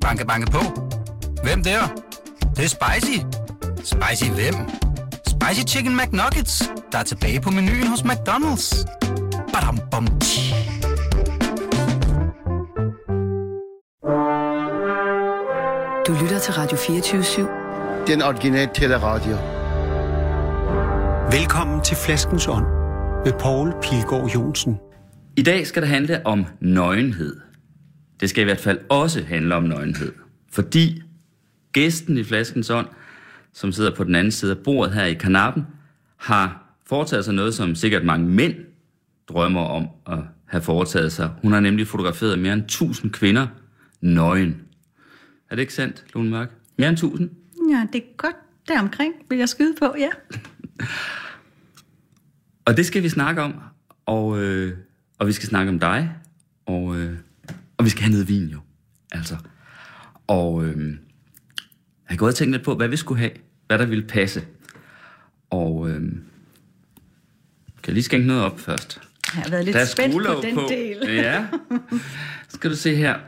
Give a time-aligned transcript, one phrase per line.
[0.00, 0.58] Banke, banke på.
[1.42, 1.80] Hvem der?
[2.40, 3.18] Det, det er spicy.
[3.76, 4.54] Spicy hvem?
[5.26, 8.84] Spicy Chicken McNuggets, der er tilbage på menuen hos McDonald's.
[9.52, 10.54] Badum, bom, tji.
[16.06, 18.06] Du lytter til Radio 24-7.
[18.06, 19.36] Den originale teleradio.
[21.38, 22.64] Velkommen til Flaskens Ånd
[23.24, 24.78] med Poul Pilgaard Jonsen.
[25.36, 27.49] I dag skal det handle om nøgenhed.
[28.20, 30.12] Det skal i hvert fald også handle om nøgenhed.
[30.52, 31.02] Fordi
[31.72, 32.86] gæsten i Flaskens Ånd,
[33.52, 35.66] som sidder på den anden side af bordet her i kanappen,
[36.16, 38.54] har foretaget sig noget, som sikkert mange mænd
[39.28, 41.30] drømmer om at have foretaget sig.
[41.42, 43.46] Hun har nemlig fotograferet mere end 1000 kvinder
[44.00, 44.62] nøgen.
[45.50, 46.50] Er det ikke sandt, Lone Mørk?
[46.78, 47.30] Mere end 1000?
[47.70, 48.36] Ja, det er godt
[48.68, 50.08] deromkring, vil jeg skyde på, ja.
[52.64, 53.54] Og det skal vi snakke om,
[54.06, 54.76] og, øh,
[55.18, 56.12] og vi skal snakke om dig,
[56.66, 57.18] og, øh,
[57.80, 58.60] og vi skal have noget vin jo,
[59.12, 59.36] altså.
[60.26, 60.96] Og øh, jeg
[62.06, 63.30] har gået og tænkt lidt på, hvad vi skulle have,
[63.66, 64.44] hvad der ville passe.
[65.50, 69.00] Og øh, kan jeg lige skænke noget op først?
[69.34, 71.14] Jeg har været lidt Der er spændt på den del.
[71.14, 71.46] Ja.
[72.48, 73.18] Skal du se her.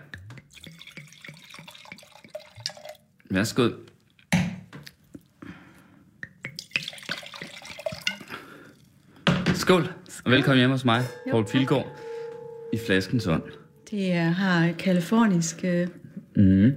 [3.30, 3.70] Værsgo.
[9.54, 9.92] Skål,
[10.24, 11.98] og velkommen hjem hos mig, Poul Pilgaard,
[12.72, 13.61] i Flaskens Ånd.
[13.92, 15.64] Det er, har kalifornisk...
[15.64, 15.88] Øh...
[16.36, 16.72] Mm.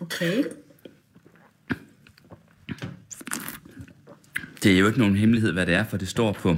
[0.00, 0.44] Okay.
[4.62, 6.56] Det er jo ikke nogen hemmelighed, hvad det er, for det står på,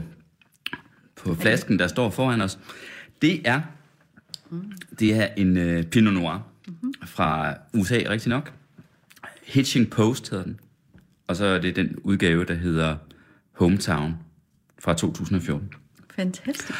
[1.16, 2.58] på flasken, der står foran os.
[3.22, 3.60] Det er,
[4.98, 6.50] det er en øh, Pinot Noir
[7.04, 8.52] fra USA, rigtig nok.
[9.42, 10.60] Hitching Post hedder den.
[11.26, 12.96] Og så er det den udgave, der hedder
[13.52, 14.14] Hometown
[14.78, 15.72] fra 2014.
[16.16, 16.72] Fantastisk.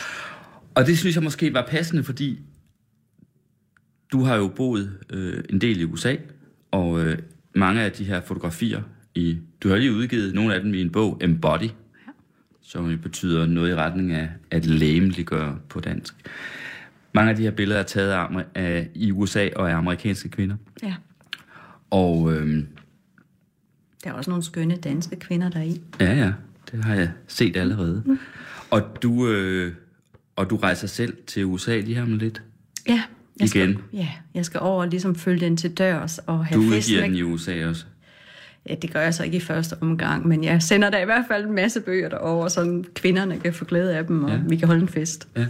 [0.79, 2.41] Og det synes jeg måske var passende, fordi
[4.13, 6.17] du har jo boet øh, en del i USA,
[6.71, 7.19] og øh,
[7.55, 8.83] mange af de her fotografier,
[9.15, 11.71] i, du har lige udgivet nogle af dem i en bog, Embody, ja.
[12.63, 16.15] som betyder noget i retning af at læmeliggøre på dansk.
[17.13, 20.57] Mange af de her billeder er taget af, af, i USA og af amerikanske kvinder.
[20.83, 20.95] Ja.
[21.91, 22.65] Og øh,
[24.05, 25.83] Der er også nogle skønne danske kvinder deri.
[26.01, 26.33] ja, ja,
[26.73, 28.03] det har jeg set allerede.
[28.07, 28.19] Mm.
[28.71, 29.73] Og, du, øh,
[30.39, 32.43] og du rejser selv til USA lige her med lidt.
[32.89, 33.03] Ja.
[33.41, 33.79] Jeg skal, Igen.
[33.93, 37.15] Ja, jeg skal over og ligesom følge den til dørs og have Du udgiver den
[37.15, 37.85] i USA også.
[38.69, 41.25] Ja, det gør jeg så ikke i første omgang, men jeg sender da i hvert
[41.29, 44.37] fald en masse bøger derover, så kvinderne kan få glæde af dem, og Ja.
[44.37, 44.43] ja.
[44.49, 45.29] vi kan holde en fest.
[45.37, 45.47] Ja.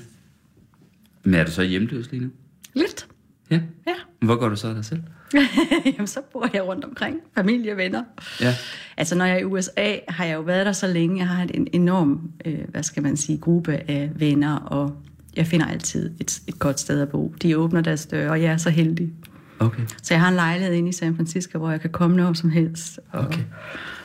[1.25, 2.31] Men er du så hjemløs lige nu?
[2.75, 3.07] Lidt.
[3.51, 3.61] Ja.
[3.87, 3.95] Ja.
[4.23, 5.03] Hvor går du så af dig selv?
[5.95, 7.17] Jamen, så bor jeg rundt omkring.
[7.37, 8.03] Familie, venner.
[8.41, 8.55] Ja.
[8.97, 11.19] Altså, når jeg er i USA, har jeg jo været der så længe.
[11.19, 14.97] Jeg har en enorm, øh, hvad skal man sige, gruppe af venner, og
[15.37, 17.35] jeg finder altid et, et godt sted at bo.
[17.43, 19.13] De åbner deres døre, og jeg er så heldig.
[19.59, 19.83] Okay.
[20.03, 22.51] Så jeg har en lejlighed inde i San Francisco, hvor jeg kan komme når som
[22.51, 23.01] helst.
[23.13, 23.41] Og Okay.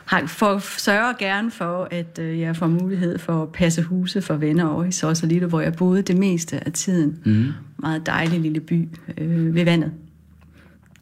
[0.06, 4.36] har, for, sørger gerne for, at øh, jeg får mulighed for at passe huse for
[4.36, 7.20] venner over i Sausalito, hvor jeg boede det meste af tiden.
[7.26, 7.46] Mm.
[7.78, 9.92] Meget dejlig lille by øh, ved vandet.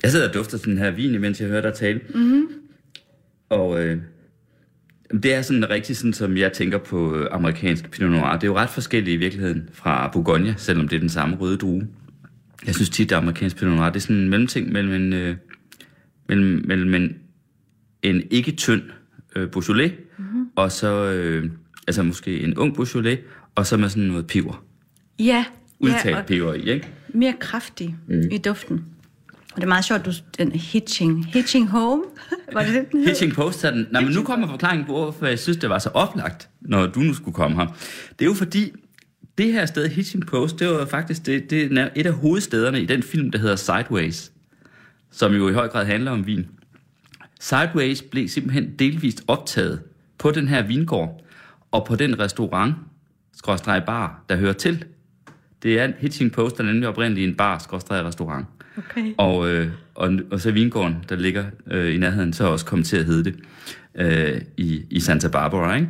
[0.03, 2.01] Jeg sidder og dufter sådan her vin, mens jeg hører dig tale.
[2.15, 2.47] Mm-hmm.
[3.49, 3.97] Og øh,
[5.23, 8.33] det er sådan rigtig sådan, som jeg tænker på øh, amerikansk Pinot Noir.
[8.33, 11.57] Det er jo ret forskelligt i virkeligheden fra Bourgogne, selvom det er den samme røde
[11.57, 11.87] drue.
[12.65, 15.35] Jeg synes tit, at amerikansk Pinot Noir, det er sådan en mellemting mellem en, øh,
[16.29, 17.15] mellem, mellem en,
[18.03, 18.81] en ikke tynd
[19.35, 20.47] øh, Beaujolais, mm-hmm.
[20.55, 21.51] og så øh,
[21.87, 23.19] altså måske en ung Beaujolais,
[23.55, 24.63] og så med sådan noget peber.
[25.19, 25.45] Ja,
[25.79, 26.87] Udtalt ja peber i, ikke?
[27.13, 28.23] mere kraftig mm.
[28.31, 28.85] i duften.
[29.51, 32.03] Og det er meget sjovt, du, den hitching, hitching home,
[32.53, 33.05] var det det?
[33.05, 33.87] Hitching Post den.
[33.91, 36.99] Nej, men nu kommer forklaringen på, hvorfor jeg synes, det var så oplagt, når du
[36.99, 37.67] nu skulle komme her.
[38.19, 38.71] Det er jo fordi,
[39.37, 42.85] det her sted, Hitching Post, det var faktisk det, det er et af hovedstederne i
[42.85, 44.31] den film, der hedder Sideways,
[45.11, 46.47] som jo i høj grad handler om vin.
[47.39, 49.81] Sideways blev simpelthen delvist optaget
[50.17, 51.25] på den her vingård,
[51.71, 52.75] og på den restaurant,
[53.37, 54.85] skråstreg bar, der hører til.
[55.63, 58.45] Det er Hitching Post, der er nemlig oprindeligt en bar, skråstreg restaurant.
[58.77, 59.13] Okay.
[59.17, 62.87] Og, øh, og, og så vingården, der ligger øh, i nærheden, så er også kommet
[62.87, 63.39] til at hedde det
[63.95, 65.87] øh, i, i Santa Barbara, ikke?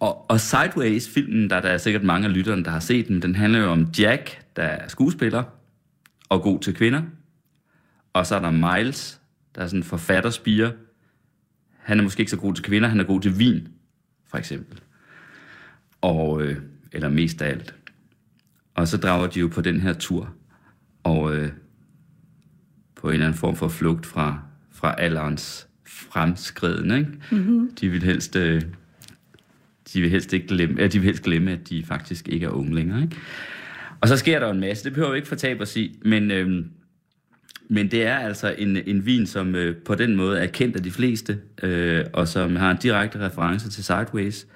[0.00, 3.22] Og, og Sideways, filmen, der, der er sikkert mange af lytterne, der har set den,
[3.22, 5.42] den handler jo om Jack, der er skuespiller
[6.28, 7.02] og god til kvinder.
[8.12, 9.20] Og så er der Miles,
[9.54, 10.70] der er sådan en forfatterspiger.
[11.78, 13.68] Han er måske ikke så god til kvinder, han er god til vin,
[14.30, 14.80] for eksempel.
[16.00, 16.56] Og, øh,
[16.92, 17.74] eller mest af alt.
[18.74, 20.34] Og så drager de jo på den her tur,
[21.04, 21.48] og øh,
[22.96, 24.38] på en eller anden form for flugt fra,
[24.72, 27.10] fra alderens fremskreden, ikke?
[27.30, 27.70] Mm-hmm.
[27.80, 28.36] De vil helst...
[28.36, 28.62] Øh,
[29.92, 32.50] de vil helst ikke glemme, ja, de vil helst glemme, at de faktisk ikke er
[32.50, 33.16] unge længere, ikke?
[34.00, 36.70] Og så sker der en masse, det behøver vi ikke fortabe os i, men, øhm,
[37.68, 40.82] men det er altså en, en vin, som øh, på den måde er kendt af
[40.82, 44.46] de fleste, øh, og som har en direkte reference til Sideways.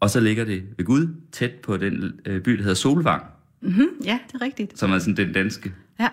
[0.00, 3.24] Og så ligger det ved Gud, tæt på den øh, by, der hedder Solvang,
[3.64, 4.78] Mm, ja, det er rigtigt.
[4.78, 6.08] som er sådan den danske Ja.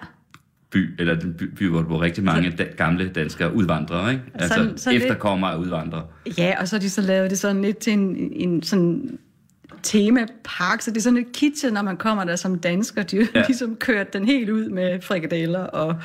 [0.71, 4.23] by, eller den by, by hvor, hvor rigtig mange da, gamle danskere udvandrer, ikke?
[4.33, 6.05] Altså Sådan- lidt- efterkommere af udvandrere.
[6.37, 9.17] Ja, og så har de så lavet det sådan lidt til en, en sådan
[9.83, 13.03] temapark, så det er sådan lidt kitchen, når man kommer der som dansker.
[13.03, 13.39] De har Ja.
[13.39, 13.45] ja.
[13.47, 15.95] ligesom kørt den helt ud med frikadeller og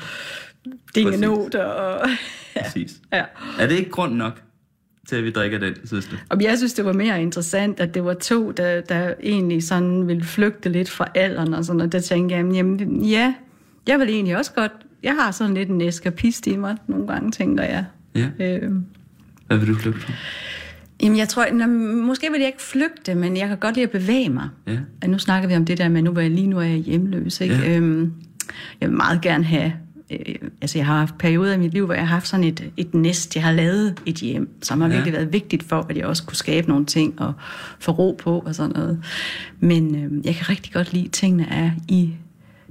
[0.95, 1.63] dingenoter.
[1.63, 2.09] Og,
[2.63, 2.95] Præcis.
[3.13, 3.23] ja.
[3.59, 4.41] Er det ikke grund nok
[5.07, 6.15] til, at vi drikker den, synes du?
[6.29, 10.07] Og jeg synes, det var mere interessant, at det var to, der, der egentlig sådan
[10.07, 13.33] ville flygte lidt fra alderen og sådan, og der tænkte jeg, jamen ja,
[13.87, 14.71] jeg vil egentlig også godt,
[15.03, 17.85] jeg har sådan lidt en eskapist i mig nogle gange, tænker jeg.
[18.15, 18.27] Ja.
[18.39, 18.71] Øh,
[19.47, 20.13] Hvad vil du flygte fra?
[21.03, 21.65] Jamen, jeg tror, nå,
[22.03, 24.49] måske vil jeg ikke flygte, men jeg kan godt lide at bevæge mig.
[24.67, 24.77] Ja.
[25.03, 26.77] Og nu snakker vi om det der med, nu hvor jeg lige nu er jeg
[26.77, 27.41] hjemløs.
[27.41, 27.55] Ikke?
[27.55, 27.77] Ja.
[27.77, 28.13] Øhm,
[28.81, 29.73] jeg vil meget gerne have...
[30.11, 32.71] Øh, altså, jeg har haft perioder i mit liv, hvor jeg har haft sådan et,
[32.77, 33.35] et næst.
[33.35, 34.93] Jeg har lavet et hjem, som har Ja.
[34.93, 37.33] virkelig været vigtigt for, at jeg også kunne skabe nogle ting og
[37.79, 39.03] få ro på og sådan noget.
[39.59, 42.13] Men øh, jeg kan rigtig godt lide, at tingene er i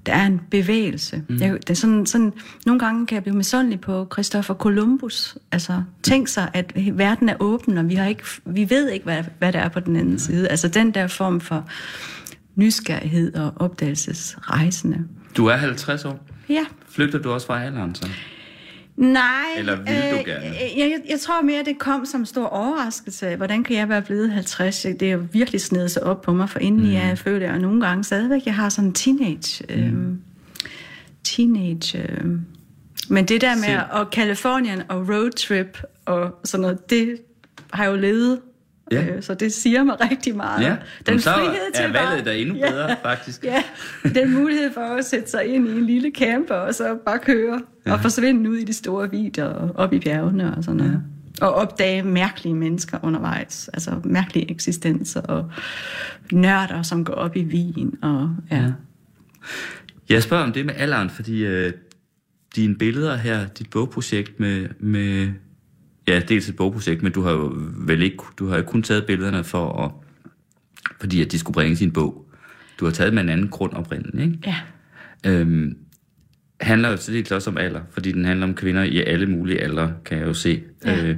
[0.06, 1.22] der er en bevægelse.
[1.28, 1.36] Mm.
[1.40, 2.32] Jeg, det er sådan, sådan,
[2.66, 5.38] nogle gange kan jeg blive misundelig på Christopher Columbus.
[5.52, 9.24] Altså, tænk sig, at verden er åben, og vi, har ikke, vi ved ikke, hvad,
[9.38, 10.18] hvad der er på den anden mm.
[10.18, 10.48] side.
[10.48, 11.68] Altså, den der form for
[12.54, 15.04] nysgerrighed og opdagelsesrejsende.
[15.36, 16.26] Du er 50 år.
[16.48, 16.64] Ja.
[16.96, 18.08] Flygter du også fra alderen, så?
[18.96, 19.44] Nej.
[19.58, 20.46] Eller vil du gerne?
[20.46, 23.36] Øh, jeg, jeg, tror mere, det kom som en stor overraskelse.
[23.36, 24.82] Hvordan kan jeg være blevet 50?
[24.82, 26.92] Det er jo virkelig snedet sig op på mig, for inden mm.
[26.92, 29.64] jeg føler, og nogle gange stadigvæk, jeg har sådan en teenage...
[29.90, 30.10] Mm.
[30.10, 30.16] Øh,
[31.24, 31.98] teenage...
[31.98, 32.24] Øh,
[33.08, 33.78] men det der med, Sind.
[33.90, 37.16] og Kalifornien og roadtrip og sådan noget, det
[37.72, 38.40] har jo levet.
[38.92, 39.06] Ja.
[39.06, 40.64] Øh, så det siger mig rigtig meget.
[40.64, 42.70] Ja, Den så frihed er til valget bare- da endnu Ja.
[42.70, 43.44] bedre, faktisk.
[43.44, 43.62] Ja,
[44.14, 47.60] den mulighed for at sætte sig ind i en lille camper, og så bare køre,
[47.86, 47.92] ja.
[47.92, 50.92] og forsvinde ud i de store vidder, og op i bjergene og sådan noget.
[50.92, 51.46] Ja.
[51.46, 55.50] Og opdage mærkelige mennesker undervejs, altså mærkelige eksistenser, og
[56.32, 58.56] nørder, som går op i vin, og ja.
[58.56, 58.72] ja.
[60.08, 61.72] Jeg spørger om det med alderen, fordi øh,
[62.56, 65.28] dine billeder her, dit bogprojekt med, med...
[66.08, 68.16] Ja, dels et bogprojekt, men du har jo vel ikke...
[68.38, 69.90] Du har jo kun taget billederne for at...
[71.00, 72.26] Fordi at de skulle bringe sin bog.
[72.80, 74.38] Du har taget med en anden grund oprindeligt, ikke?
[74.46, 74.56] ja.
[75.26, 75.76] Øhm,
[76.60, 79.60] handler jo til dels også om alder, fordi den handler om kvinder i alle mulige
[79.60, 80.62] aldre, kan jeg jo se.
[80.84, 81.06] Ja.
[81.06, 81.16] Øh,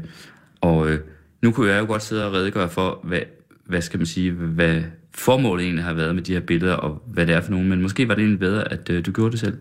[0.60, 1.00] og øh,
[1.42, 3.20] nu kunne jeg jo godt sidde og redegøre for, hvad,
[3.66, 4.82] hvad skal man sige, hvad
[5.14, 7.82] formålet egentlig har været med de her billeder, og hvad det er for nogen, men
[7.82, 9.58] måske var det egentlig bedre, at øh, du gjorde det selv.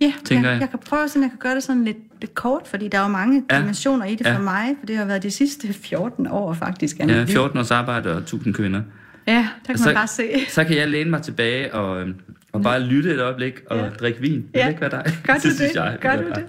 [0.00, 0.60] Ja, Tænker jeg, jeg.
[0.60, 3.02] jeg kan prøve sådan, jeg kan gøre det sådan lidt, lidt kort, fordi der er
[3.02, 3.58] jo mange Ja.
[3.60, 4.36] dimensioner i det Ja.
[4.36, 6.98] for mig, for det har været de sidste 14 år faktisk.
[6.98, 7.26] Ja, mit liv.
[7.26, 8.82] 14 års arbejde og 1000 kvinder.
[9.26, 9.32] Ja,
[9.66, 10.30] der kan så, man bare se.
[10.48, 12.08] Så kan jeg læne mig tilbage og, øh,
[12.52, 13.88] og bare lytte et øjeblik og Ja.
[14.00, 14.44] drikke vin.
[14.54, 14.62] Ja.
[14.62, 15.04] det ikke være dig?
[15.26, 15.70] Gør du synes det?
[15.74, 16.44] Jeg, Gør du det?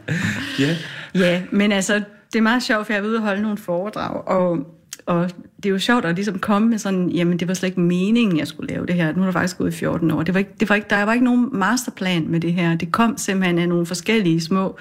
[0.60, 0.76] Ja.
[1.16, 1.94] Ja, men altså,
[2.34, 4.68] det er meget sjovt, for jeg er ude og holde nogle foredrag, og,
[5.06, 7.82] og det er jo sjovt at ligesom komme med sådan, jamen det var slet ikke
[7.82, 9.14] meningen, jeg skulle lave det her.
[9.16, 10.24] Nu er der faktisk gået i 14 år.
[10.24, 12.76] Det var ikke, det var ikke, der var ikke nogen masterplan med det her.
[12.76, 14.78] Det kom simpelthen af nogle forskellige små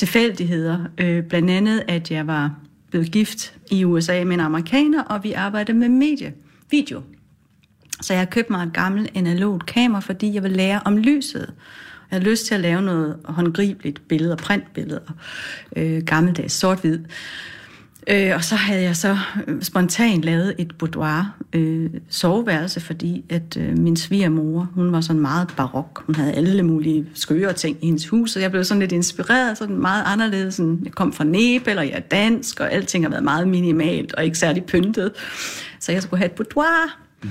[0.00, 0.78] tilfældigheder.
[0.98, 2.54] Øh, blandt andet, at jeg var
[2.90, 6.32] blevet gift i USA med en amerikaner, og vi arbejdede med medie,
[6.70, 7.02] video.
[8.00, 11.46] Så jeg har købt mig et gammelt analogt kamera, fordi jeg vil lære om lyset.
[12.10, 15.14] Jeg havde lyst til at lave noget håndgribeligt billeder, printbilleder,
[15.76, 16.98] øh, gammeldags sort-hvid.
[18.08, 23.56] Øh, og så havde jeg så øh, spontant lavet et boudoir øh, soveværelse, fordi at
[23.56, 26.02] øh, min svigermor, hun var sådan meget barok.
[26.06, 29.58] Hun havde alle mulige skøre ting i hendes hus, og jeg blev sådan lidt inspireret,
[29.58, 30.54] sådan meget anderledes.
[30.54, 34.14] Sådan, jeg kom fra Nebel, og jeg er dansk, og alting har været meget minimalt
[34.14, 35.12] og ikke særlig pyntet.
[35.80, 36.98] Så jeg skulle have et boudoir.
[37.22, 37.28] Mm.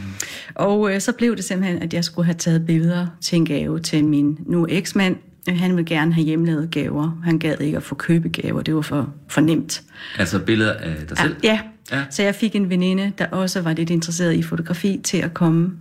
[0.55, 3.79] Og øh, så blev det simpelthen, at jeg skulle have taget billeder til en gave
[3.79, 5.15] til min nu eksmand.
[5.47, 7.21] Han ville gerne have hjemlavede gaver.
[7.23, 8.61] Han gad ikke at få købegaver.
[8.61, 9.83] Det var for, for nemt.
[10.17, 11.35] Altså billeder af dig selv?
[11.43, 11.59] Ja.
[11.91, 11.97] Ja.
[11.97, 15.33] ja, så jeg fik en veninde, der også var lidt interesseret i fotografi, til at
[15.33, 15.71] komme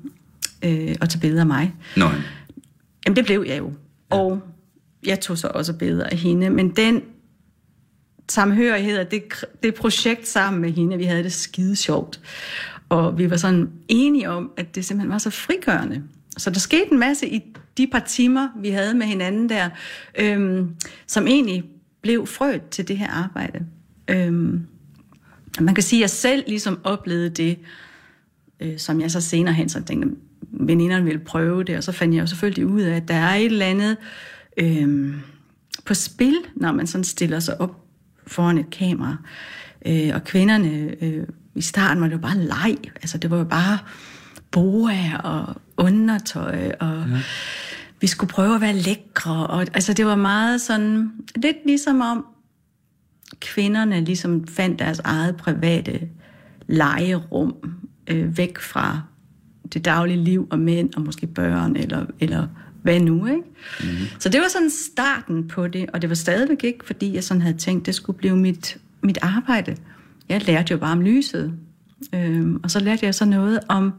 [0.64, 1.74] øh, og tage billeder af mig.
[1.96, 2.06] Nå,
[3.06, 3.72] Jamen, det blev jeg jo.
[4.12, 4.16] Ja.
[4.16, 4.42] Og
[5.06, 6.50] jeg tog så også billeder af hende.
[6.50, 7.02] Men den
[8.28, 9.22] samhørighed og det,
[9.62, 12.20] det projekt sammen med hende, vi havde det skide sjovt.
[12.88, 16.02] Og vi var sådan enige om, at det simpelthen var så frigørende.
[16.38, 17.40] Så der skete en masse i
[17.78, 19.68] de par timer, vi havde med hinanden der,
[20.18, 20.74] øhm,
[21.06, 21.64] som egentlig
[22.02, 23.66] blev frøet til det her arbejde.
[24.08, 24.66] Øhm,
[25.60, 27.58] man kan sige, at jeg selv ligesom oplevede det,
[28.60, 30.08] øh, som jeg så senere hen så tænkte,
[30.42, 33.34] veninderne ville prøve det, og så fandt jeg jo selvfølgelig ud af, at der er
[33.34, 33.96] et eller andet
[34.56, 35.14] øh,
[35.84, 37.84] på spil, når man sådan stiller sig op
[38.26, 39.16] foran et kamera.
[39.86, 43.44] Øh, og kvinderne, øh, i starten var det jo bare leg, altså det var jo
[43.44, 43.78] bare
[44.50, 47.18] boa og undertøj, og ja.
[48.00, 49.46] vi skulle prøve at være lækre.
[49.46, 52.26] Og, altså det var meget sådan, lidt ligesom om
[53.40, 56.08] kvinderne ligesom fandt deres eget private
[56.66, 57.54] legerum
[58.06, 59.00] øh, væk fra
[59.72, 62.46] det daglige liv og mænd og måske børn eller, eller
[62.82, 63.42] hvad nu, ikke?
[63.80, 64.06] Mm-hmm.
[64.18, 67.40] Så det var sådan starten på det, og det var stadigvæk ikke, fordi jeg sådan
[67.42, 69.76] havde tænkt, det skulle blive mit, mit arbejde.
[70.28, 71.52] Jeg lærte jo bare om lyset,
[72.14, 73.92] øhm, og så lærte jeg så noget om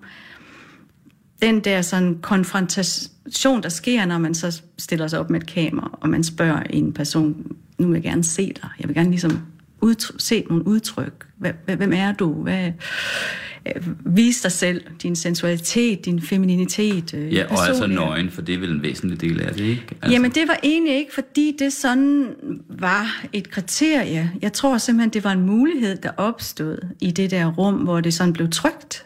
[1.42, 5.98] den der sådan konfrontation, der sker, når man så stiller sig op med et kamera,
[6.02, 9.42] og man spørger en person, nu vil jeg gerne se dig, jeg vil gerne ligesom
[9.82, 11.28] udtryk, se nogle udtryk,
[11.66, 12.72] hvem er du, hvad,
[13.66, 17.14] øh, vis dig selv, din sensualitet, din femininitet.
[17.14, 19.86] Øh, ja, og altså nøgen, for det er vel en væsentlig del af det, ikke?
[20.02, 20.12] Altså.
[20.12, 22.28] Jamen det var egentlig ikke, fordi det sådan
[22.70, 24.32] var et kriterie.
[24.42, 28.14] Jeg tror simpelthen, det var en mulighed, der opstod i det der rum, hvor det
[28.14, 29.06] sådan blev trygt.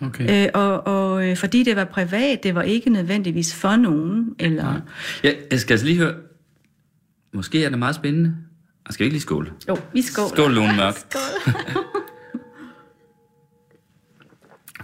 [0.00, 0.46] Okay.
[0.46, 4.34] Øh, og og øh, fordi det var privat, det var ikke nødvendigvis for nogen.
[4.38, 4.80] Eller...
[5.24, 6.14] Ja, jeg skal altså lige høre,
[7.32, 8.36] måske er det meget spændende.
[8.86, 9.52] Jeg skal ikke lige skåle?
[9.68, 10.28] Jo, vi skåler.
[10.28, 10.94] Skål, Lone Mørk.
[10.96, 11.52] Skål.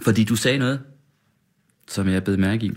[0.05, 0.79] Fordi du sagde noget,
[1.87, 2.71] som jeg blev mærke i.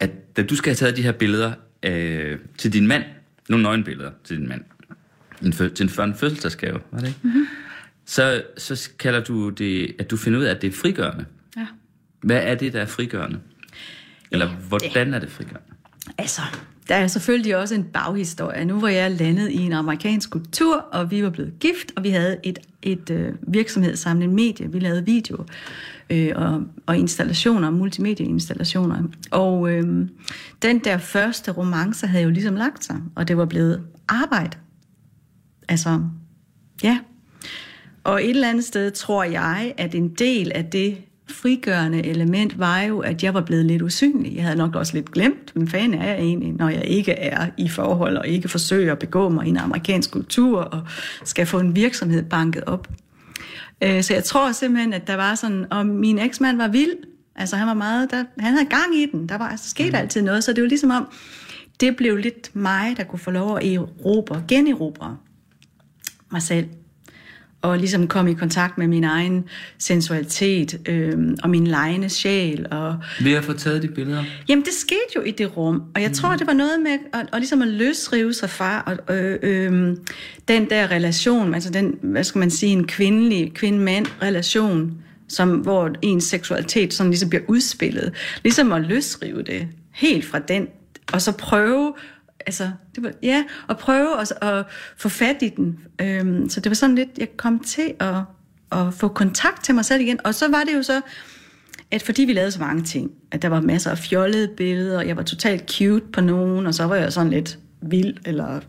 [0.00, 3.04] At da du skal have taget de her billeder øh, til din mand,
[3.48, 4.64] nogle nøgenbilleder til din mand,
[5.42, 7.20] en fø- til en, en fødselsdagsgave, var det ikke?
[7.22, 7.46] Mm-hmm.
[8.04, 11.24] Så, så kalder du det, at du finder ud af, at det er frigørende.
[12.26, 13.38] Hvad er det, der er frigørende?
[14.30, 15.68] Eller hvordan er det frigørende?
[16.18, 16.40] Altså,
[16.88, 18.64] der er selvfølgelig også en baghistorie.
[18.64, 22.10] Nu var jeg landet i en amerikansk kultur, og vi var blevet gift, og vi
[22.10, 24.72] havde et, et øh, virksomhed sammen, en medie.
[24.72, 25.44] Vi lavede video
[26.10, 29.02] øh, og, og installationer, multimedieinstallationer.
[29.30, 30.08] Og øh,
[30.62, 34.56] den der første romance havde jo ligesom lagt sig, og det var blevet arbejde.
[35.68, 36.00] Altså,
[36.82, 36.98] ja.
[38.04, 40.98] Og et eller andet sted tror jeg, at en del af det
[41.30, 44.36] frigørende element var jo, at jeg var blevet lidt usynlig.
[44.36, 47.46] Jeg havde nok også lidt glemt, hvem fanden er jeg egentlig, når jeg ikke er
[47.56, 50.82] i forhold og ikke forsøger at begå mig i en amerikansk kultur og
[51.24, 52.88] skal få en virksomhed banket op.
[53.82, 56.94] Øh, så jeg tror simpelthen, at der var sådan, og min eksmand var vild.
[57.36, 59.28] Altså han var meget, der, han havde gang i den.
[59.28, 59.98] Der var altså sket mm.
[59.98, 61.08] altid noget, så det var ligesom om,
[61.80, 65.16] det blev lidt mig, der kunne få lov at erobre, generobre
[66.30, 66.68] mig selv
[67.66, 69.44] og ligesom komme i kontakt med min egen
[69.78, 72.66] sensualitet øh, og min lejende sjæl.
[72.70, 74.24] Og, Ved at få taget de billeder?
[74.48, 76.14] Jamen, det skete jo i det rum, og jeg mm.
[76.14, 79.96] tror, det var noget med at, at, ligesom at løsrive sig fra og, øh, øh,
[80.48, 84.92] den der relation, altså den, hvad skal man sige, en kvindelig, kvinde-mand relation,
[85.28, 88.12] som, hvor ens seksualitet sådan ligesom bliver udspillet.
[88.42, 90.66] Ligesom at løsrive det helt fra den,
[91.12, 91.94] og så prøve
[92.46, 94.64] altså, det var, ja, at prøve at, at
[94.96, 95.78] få fat i den.
[96.00, 98.16] Øhm, så det var sådan lidt, jeg kom til at,
[98.72, 100.20] at få kontakt til mig selv igen.
[100.24, 101.00] Og så var det jo så,
[101.90, 105.08] at fordi vi lavede så mange ting, at der var masser af fjollede billeder, og
[105.08, 108.60] jeg var totalt cute på nogen, og så var jeg sådan lidt vild, eller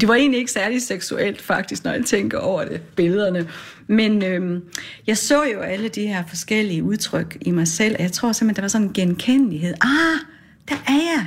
[0.00, 3.48] det var egentlig ikke særlig seksuelt faktisk, når jeg tænker over det, billederne.
[3.86, 4.62] Men øhm,
[5.06, 8.56] jeg så jo alle de her forskellige udtryk i mig selv, og jeg tror simpelthen,
[8.56, 9.74] der var sådan en genkendelighed.
[9.80, 10.20] Ah,
[10.68, 11.26] der er jeg.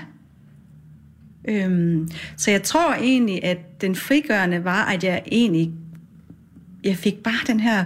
[1.50, 5.72] Øhm, så jeg tror egentlig, at den frigørende var, at jeg egentlig
[6.84, 7.86] jeg fik bare den her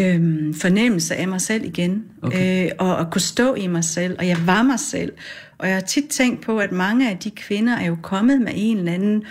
[0.00, 2.66] øhm, fornemmelse af mig selv igen, okay.
[2.66, 5.12] øh, og at kunne stå i mig selv, og jeg var mig selv.
[5.58, 8.52] Og jeg har tit tænkt på, at mange af de kvinder er jo kommet med
[8.54, 9.24] en eller anden,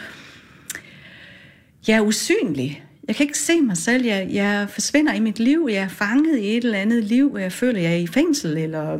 [1.87, 2.83] jeg er usynlig.
[3.07, 4.05] Jeg kan ikke se mig selv.
[4.05, 5.67] Jeg, jeg forsvinder i mit liv.
[5.71, 7.37] Jeg er fanget i et eller andet liv.
[7.39, 8.99] Jeg føler, jeg er i fængsel, eller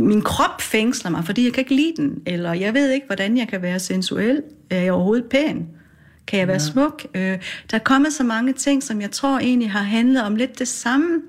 [0.00, 3.38] min krop fængsler mig, fordi jeg kan ikke lide den, eller jeg ved ikke, hvordan
[3.38, 4.42] jeg kan være sensuel.
[4.70, 5.66] Er jeg overhovedet pæn?
[6.26, 6.58] Kan jeg være ja.
[6.58, 7.06] smuk?
[7.14, 7.38] Øh,
[7.70, 10.68] der er kommet så mange ting, som jeg tror egentlig har handlet om lidt det
[10.68, 11.20] samme.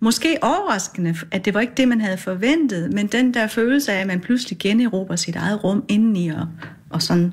[0.00, 4.00] Måske overraskende, at det var ikke det, man havde forventet, men den der følelse af,
[4.00, 6.46] at man pludselig generober sit eget rum indeni og,
[6.90, 7.32] og sådan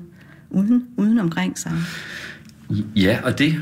[0.50, 1.72] uden, uden omkring sig.
[2.96, 3.56] Ja, og det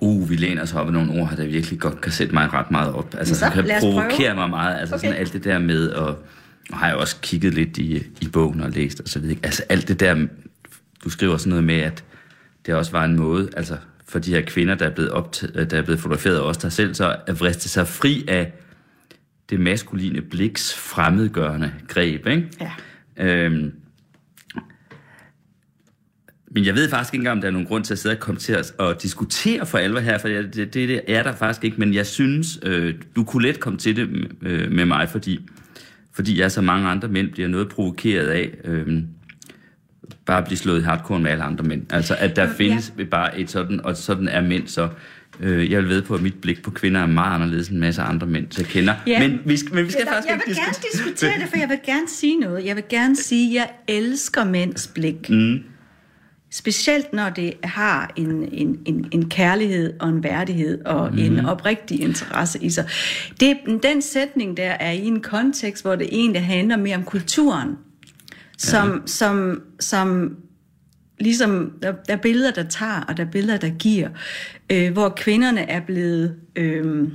[0.00, 2.70] uh, vi læner os op af nogle ord der virkelig godt kan sætte mig ret
[2.70, 3.14] meget op.
[3.18, 4.80] Altså, så, kan provokere mig meget.
[4.80, 5.04] Altså okay.
[5.04, 6.18] sådan alt det der med, og,
[6.70, 9.38] og har jeg også kigget lidt i, i bogen og læst og så videre.
[9.42, 10.26] Altså alt det der,
[11.04, 12.04] du skriver sådan noget med, at
[12.66, 13.76] det også var en måde, altså
[14.08, 16.94] for de her kvinder, der er blevet, optaget, der er blevet fotograferet, også der selv,
[16.94, 18.52] så at vriste sig fri af
[19.50, 22.48] det maskuline bliks fremmedgørende greb, ikke?
[22.60, 22.70] Ja.
[23.16, 23.72] Øhm,
[26.50, 28.20] men jeg ved faktisk ikke engang, om der er nogen grund til at sidde og
[28.20, 31.64] komme til at og diskutere for alvor her, for det, det, det er der faktisk
[31.64, 34.08] ikke, men jeg synes, øh, du kunne let komme til det
[34.42, 35.40] øh, med mig, fordi,
[36.12, 39.02] fordi jeg så mange andre mænd bliver noget provokeret af, øh,
[40.26, 41.92] bare at blive slået i hardcore med alle andre mænd.
[41.92, 42.52] Altså, at der ja.
[42.56, 44.88] findes bare et sådan, og sådan er mænd så
[45.40, 47.80] Øh, jeg vil ved på, at mit blik på kvinder er meget anderledes end en
[47.80, 48.94] masse andre mænd, jeg kender.
[49.06, 49.28] Ja.
[49.28, 51.58] Men vi skal, men vi skal jeg, faktisk jeg vil gerne diskutere- diskutere det, for
[51.58, 52.64] jeg vil gerne sige noget.
[52.66, 55.30] Jeg vil gerne sige, at jeg elsker mænds blik.
[55.30, 55.58] Mm.
[56.52, 61.18] Specielt når det har en, en, en, en kærlighed og en værdighed og mm.
[61.18, 62.88] en oprigtig interesse i sig.
[63.40, 67.68] Det, den sætning der er i en kontekst, hvor det egentlig handler mere om kulturen.
[68.58, 68.96] Som, ja.
[69.06, 70.36] som, som
[71.18, 74.08] ligesom, der, der er billeder, der tager, og der er billeder, der giver.
[74.72, 76.36] Øh, hvor kvinderne er blevet...
[76.56, 77.08] Øh,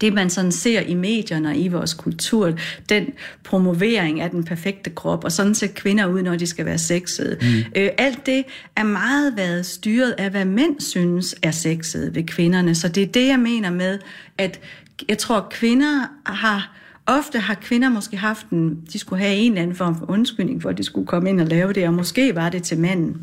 [0.00, 2.52] det man sådan ser i medierne og i vores kultur,
[2.88, 3.06] den
[3.44, 7.36] promovering af den perfekte krop, og sådan ser kvinder ud, når de skal være sexede.
[7.40, 7.80] Mm.
[7.80, 8.44] Øh, alt det
[8.76, 12.74] er meget været styret af, hvad mænd synes er sexet ved kvinderne.
[12.74, 13.98] Så det er det, jeg mener med,
[14.38, 14.60] at
[15.08, 16.72] jeg tror, kvinder har...
[17.08, 18.80] Ofte har kvinder måske haft en...
[18.92, 21.40] De skulle have en eller anden form for undskyldning for, at de skulle komme ind
[21.40, 23.16] og lave det, og måske var det til manden.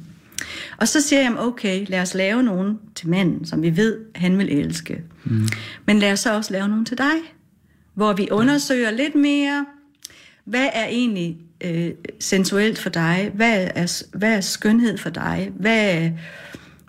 [0.78, 4.38] Og så siger jeg, okay, lad os lave nogen til manden, som vi ved, han
[4.38, 5.02] vil elske.
[5.24, 5.48] Mm.
[5.86, 7.16] Men lad os så også lave nogen til dig,
[7.94, 9.66] hvor vi undersøger lidt mere,
[10.46, 13.32] hvad er egentlig øh, sensuelt for dig?
[13.34, 15.52] Hvad er, hvad er skønhed for dig?
[15.60, 16.12] Hvad, hvad,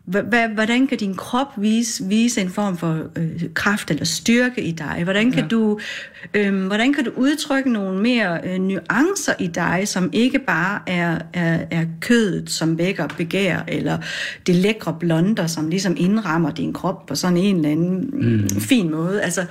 [0.07, 5.01] hvordan kan din krop vise, vise en form for øh, kraft eller styrke i dig?
[5.05, 5.49] Hvordan kan, ja.
[5.49, 5.79] du,
[6.35, 11.19] øh, hvordan kan du udtrykke nogle mere øh, nuancer i dig, som ikke bare er,
[11.33, 13.99] er, er kødet, som vækker begær, eller
[14.47, 18.61] det lækre blonder, som ligesom indrammer din krop på sådan en eller anden mm.
[18.61, 19.23] fin måde.
[19.23, 19.45] Altså,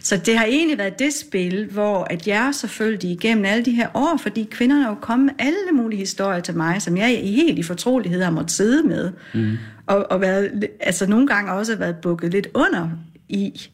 [0.00, 3.88] så det har egentlig været det spil, hvor at jeg selvfølgelig igennem alle de her
[3.94, 7.58] år, fordi kvinderne er jo kommet med alle mulige historier til mig, som jeg helt
[7.58, 9.12] i fortrolighed har måttet sidde med.
[9.34, 9.56] Mm
[9.86, 12.88] og, og været, altså nogle gange også været bukket lidt under
[13.28, 13.70] i.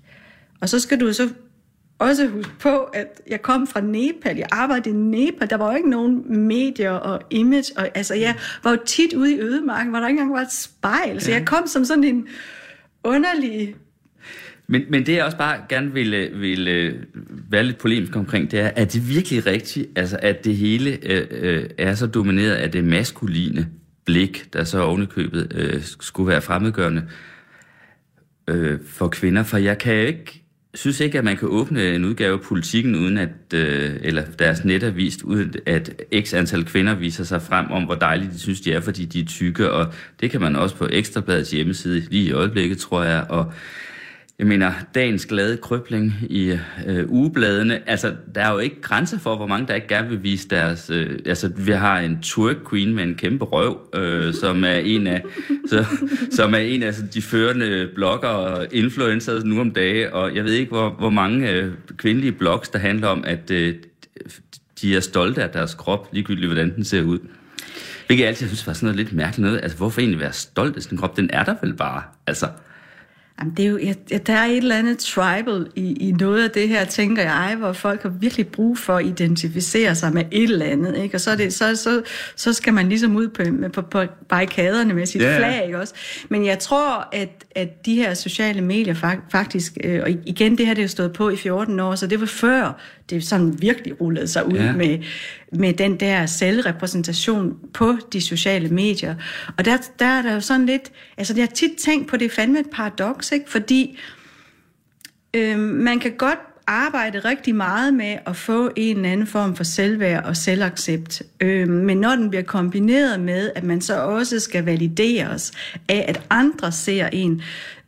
[0.60, 1.28] Og så skal du så
[1.98, 5.76] også huske på, at jeg kom fra Nepal, jeg arbejdede i Nepal, der var jo
[5.76, 9.98] ikke nogen medier og image, og altså jeg var jo tit ude i ødemarken, hvor
[9.98, 12.26] der ikke engang var et spejl, så jeg kom som sådan en
[13.04, 13.74] underlig
[14.66, 16.94] men, men det jeg også bare gerne vil, vil øh,
[17.50, 21.26] være lidt polemisk omkring, det er, er det virkelig rigtigt, altså, at det hele øh,
[21.30, 23.68] øh, er så domineret af det maskuline
[24.04, 27.04] blik, der så ovenikøbet øh, skulle være fremmedgørende
[28.48, 29.42] øh, for kvinder.
[29.42, 30.42] For jeg kan ikke,
[30.74, 34.64] synes ikke, at man kan åbne en udgave af politikken, uden at, øh, eller deres
[34.64, 38.38] net er vist, uden at x antal kvinder viser sig frem om, hvor dejligt de
[38.38, 39.70] synes, de er, fordi de er tykke.
[39.70, 43.26] Og det kan man også på Ekstrabladets hjemmeside lige i øjeblikket, tror jeg.
[43.28, 43.52] Og
[44.38, 49.36] jeg mener, dagens glade krøbling i øh, ugebladene, altså, der er jo ikke grænser for,
[49.36, 50.90] hvor mange der ikke gerne vil vise deres...
[50.90, 55.06] Øh, altså, vi har en twerk queen med en kæmpe røv, øh, som er en
[55.06, 55.22] af,
[55.70, 55.84] så,
[56.30, 60.44] som er en af så de førende blogger og influencers nu om dage, og jeg
[60.44, 63.74] ved ikke, hvor, hvor mange øh, kvindelige blogs, der handler om, at øh,
[64.82, 67.18] de er stolte af deres krop, ligegyldigt hvordan den ser ud.
[68.06, 69.60] Hvilket jeg altid synes var sådan noget lidt mærkeligt noget.
[69.62, 71.16] Altså, hvorfor egentlig være stolt af sin krop?
[71.16, 72.46] Den er der vel bare, altså...
[73.40, 76.50] Jamen, det er jo, ja, der er et eller andet tribal i, i noget af
[76.50, 80.50] det her, tænker jeg, hvor folk har virkelig brug for at identificere sig med et
[80.50, 81.16] eller andet, ikke?
[81.16, 82.02] Og så, det, så, så,
[82.36, 83.42] så skal man ligesom ud på,
[83.72, 85.36] på, på barrikaderne med sit yeah.
[85.36, 85.94] flag, ikke også?
[86.28, 90.74] Men jeg tror, at, at de her sociale medier faktisk, øh, og igen, det her
[90.74, 94.00] det er jo stået på i 14 år, så det var før det sådan virkelig
[94.00, 94.76] rullede sig ud yeah.
[94.76, 94.98] med,
[95.52, 99.14] med den der selvrepræsentation på de sociale medier.
[99.58, 102.24] Og der, der er der jo sådan lidt, altså jeg har tit tænkt på, det
[102.24, 103.50] er fandme et paradoks, ikke?
[103.50, 103.98] Fordi
[105.34, 109.64] øh, man kan godt arbejde rigtig meget med at få en eller anden form for
[109.64, 111.22] selvværd og selvaccept.
[111.40, 115.52] Øh, men når den bliver kombineret med, at man så også skal valideres
[115.88, 117.42] af, at andre ser en,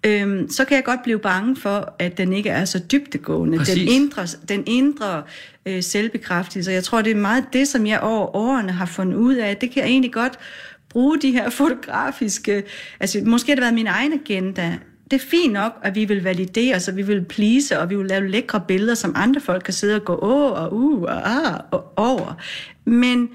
[0.07, 3.59] øh, så kan jeg godt blive bange for, at den ikke er så dybtegående.
[3.59, 3.75] Præcis.
[3.75, 5.23] Den indre, den indre
[5.67, 6.73] øh, selvbekræftelse.
[6.73, 9.57] Jeg tror, det er meget det, som jeg over årene har fundet ud af.
[9.57, 10.39] Det kan jeg egentlig godt
[10.89, 12.65] bruge de her fotografiske...
[13.01, 14.79] Altså, måske har det været min egen agenda,
[15.11, 17.97] det er fint nok, at vi vil validere os, og vi vil please, og vi
[17.97, 21.29] vil lave lækre billeder, som andre folk kan sidde og gå åh og uh og
[21.29, 22.35] ah og over.
[22.85, 23.29] Men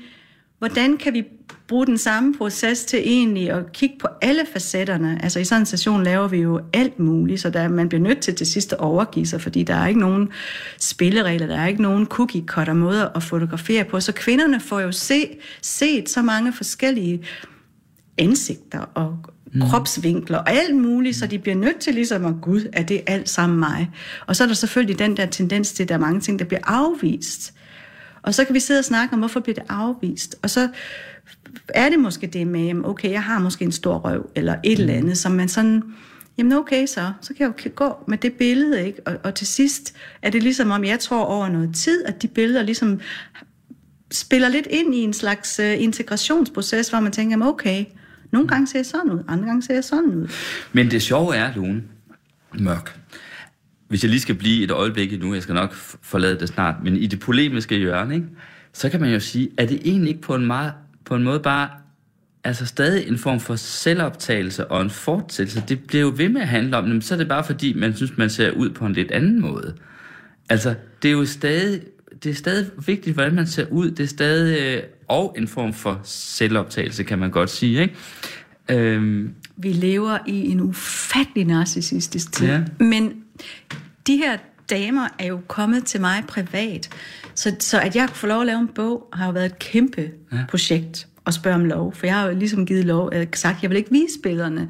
[0.60, 1.23] hvordan kan vi
[1.69, 5.19] bruge den samme proces til egentlig at kigge på alle facetterne?
[5.23, 8.19] Altså i sådan en station laver vi jo alt muligt, så der, man bliver nødt
[8.19, 10.29] til til sidst at overgive sig, fordi der er ikke nogen
[10.79, 13.99] spilleregler, der er ikke nogen cookie-cutter måder at fotografere på.
[13.99, 15.27] Så kvinderne får jo se,
[15.62, 17.23] set så mange forskellige
[18.17, 19.17] ansigter og
[19.53, 19.62] mm.
[19.62, 23.29] kropsvinkler og alt muligt, så de bliver nødt til ligesom at, gud, er det alt
[23.29, 23.89] sammen mig?
[24.27, 26.45] Og så er der selvfølgelig den der tendens til, at der er mange ting, der
[26.45, 27.53] bliver afvist.
[28.21, 30.36] Og så kan vi sidde og snakke om, hvorfor bliver det afvist?
[30.43, 30.69] Og så
[31.67, 34.93] er det måske det med, okay, jeg har måske en stor røv, eller et eller
[34.93, 35.83] andet, som man sådan,
[36.38, 39.07] jamen okay så, så kan jeg jo gå med det billede, ikke?
[39.07, 42.27] Og, og til sidst er det ligesom om, jeg tror over noget tid, at de
[42.27, 42.99] billeder ligesom
[44.12, 47.85] spiller lidt ind i en slags uh, integrationsproces, hvor man tænker, jamen okay,
[48.31, 50.27] nogle gange ser jeg sådan ud, andre gange ser jeg sådan ud.
[50.73, 51.83] Men det sjove er, Lune,
[52.59, 52.99] mørk.
[53.88, 56.97] Hvis jeg lige skal blive et øjeblik endnu, jeg skal nok forlade det snart, men
[56.97, 58.27] i det polemiske hjørne, ikke,
[58.73, 60.73] så kan man jo sige, at det egentlig ikke på en, meget,
[61.10, 61.69] på en måde bare
[62.43, 65.63] altså stadig en form for selvoptagelse og en fortsættelse.
[65.67, 67.95] Det bliver jo ved med at handle om, men så er det bare fordi, man
[67.95, 69.76] synes, man ser ud på en lidt anden måde.
[70.50, 71.82] Altså, det er jo stadig,
[72.24, 73.91] det er stadig vigtigt, hvordan man ser ud.
[73.91, 77.95] Det er stadig, øh, og en form for selvoptagelse, kan man godt sige, ikke?
[78.69, 82.48] Øhm, Vi lever i en ufattelig narcissistisk tid.
[82.48, 82.62] Ja.
[82.80, 83.24] Men
[84.08, 84.38] de her
[84.69, 86.89] damer er jo kommet til mig privat.
[87.36, 89.60] Så, så at jeg kunne få lov at lave en bog, har jo været et
[89.60, 90.38] kæmpe ja.
[90.49, 91.93] projekt at spørge om lov.
[91.95, 94.19] For jeg har jo ligesom givet lov, jeg har sagt, at jeg vil ikke vise
[94.23, 94.69] billederne.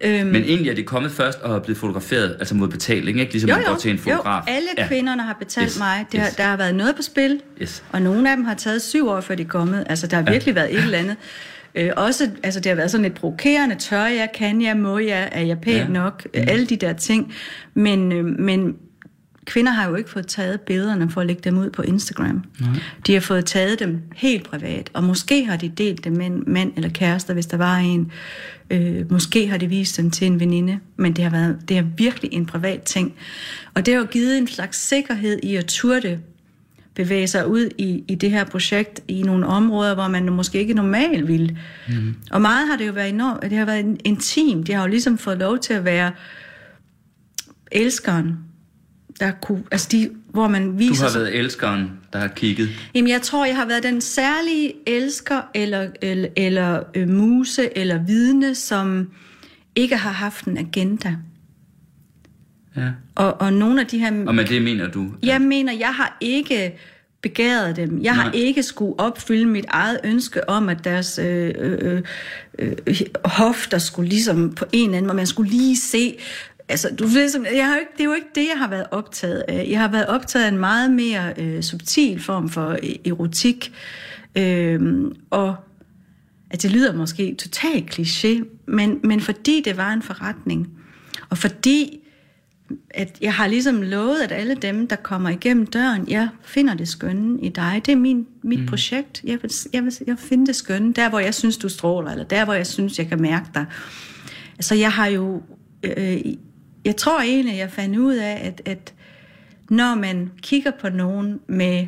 [0.00, 3.32] Øhm, men egentlig er det kommet først og er blevet fotograferet, altså mod betaling, ikke?
[3.32, 4.42] Ligesom jo, man jo, går til en fotograf.
[4.48, 6.06] jo, alle kvinderne har betalt Yes, mig.
[6.12, 6.34] Det har, yes.
[6.36, 7.84] Der har været noget på spil, Yes.
[7.92, 9.84] og nogle af dem har taget syv år, før de er kommet.
[9.88, 11.16] Altså, der har virkelig været et eller andet.
[11.74, 13.74] Øh, også, altså, det har været sådan lidt provokerende.
[13.74, 15.78] Tør jeg, kan jeg, må jeg, er jeg pæn Ja.
[15.82, 15.88] ja.
[15.88, 16.24] nok?
[16.24, 16.30] Mm.
[16.48, 17.34] Alle de der ting.
[17.74, 18.76] Men, øh, men
[19.48, 22.44] kvinder har jo ikke fået taget billederne for at lægge dem ud på Instagram.
[22.60, 22.70] Nej.
[23.06, 26.44] De har fået taget dem helt privat, og måske har de delt dem med en
[26.46, 28.12] mand eller kærester, hvis der var en.
[28.70, 31.82] Øh, måske har de vist dem til en veninde, men det har, været, det er
[31.96, 33.14] virkelig en privat ting.
[33.74, 36.18] Og det har jo givet en slags sikkerhed i at turde
[36.94, 40.74] bevæge sig ud i, i det her projekt i nogle områder, hvor man måske ikke
[40.74, 41.58] normalt ville.
[41.88, 42.14] Mm.
[42.30, 44.66] Og meget har det jo været enormt, det har været intimt.
[44.66, 46.12] De har jo ligesom fået lov til at være
[47.72, 48.47] elskeren,
[49.20, 52.68] der kunne, altså de, hvor man Du viser har sig- været elskeren, der har kigget.
[52.94, 58.04] Jamen, jeg tror, jeg har været den særlige elsker, eller, eller, eller øh, muse, eller
[58.04, 59.08] vidne, som
[59.76, 61.16] ikke har haft en agenda.
[62.76, 62.88] Ja.
[63.14, 64.24] Og, og nogle af de her...
[64.26, 65.06] Og med det mener du?
[65.22, 66.78] Jeg mener, jeg har ikke
[67.22, 68.00] begæret dem.
[68.02, 68.32] Jeg har Nej.
[68.34, 71.78] ikke skulle opfylde mit eget ønske om, at deres øh, øh,
[72.58, 76.18] øh, øh, hofter skulle ligesom på en eller anden måde, man skulle lige se...
[76.68, 78.68] Altså, du ved, som- jeg har jo ikke, det er jo ikke det, jeg har
[78.68, 79.66] været optaget af.
[79.70, 83.72] Jeg har været optaget af en meget mere øh, subtil form for e- erotik.
[84.36, 85.56] Øh, og
[86.50, 90.68] at det lyder måske totalt kliché, men, men fordi det var en forretning,
[91.30, 91.98] og fordi
[92.90, 96.88] at jeg har ligesom lovet, at alle dem, der kommer igennem døren, jeg finder det
[96.88, 97.82] skønne i dig.
[97.86, 98.66] Det er min, mit mm.
[98.66, 99.20] projekt.
[99.24, 102.10] Jeg vil, jeg, vil, jeg vil finde det skønne, der hvor jeg synes, du stråler,
[102.10, 103.66] eller der hvor jeg synes, jeg kan mærke dig.
[104.58, 105.42] Altså jeg har jo,
[105.82, 106.18] øh,
[106.88, 108.94] jeg tror egentlig, jeg fandt ud af, at, at
[109.70, 111.86] når man kigger på nogen med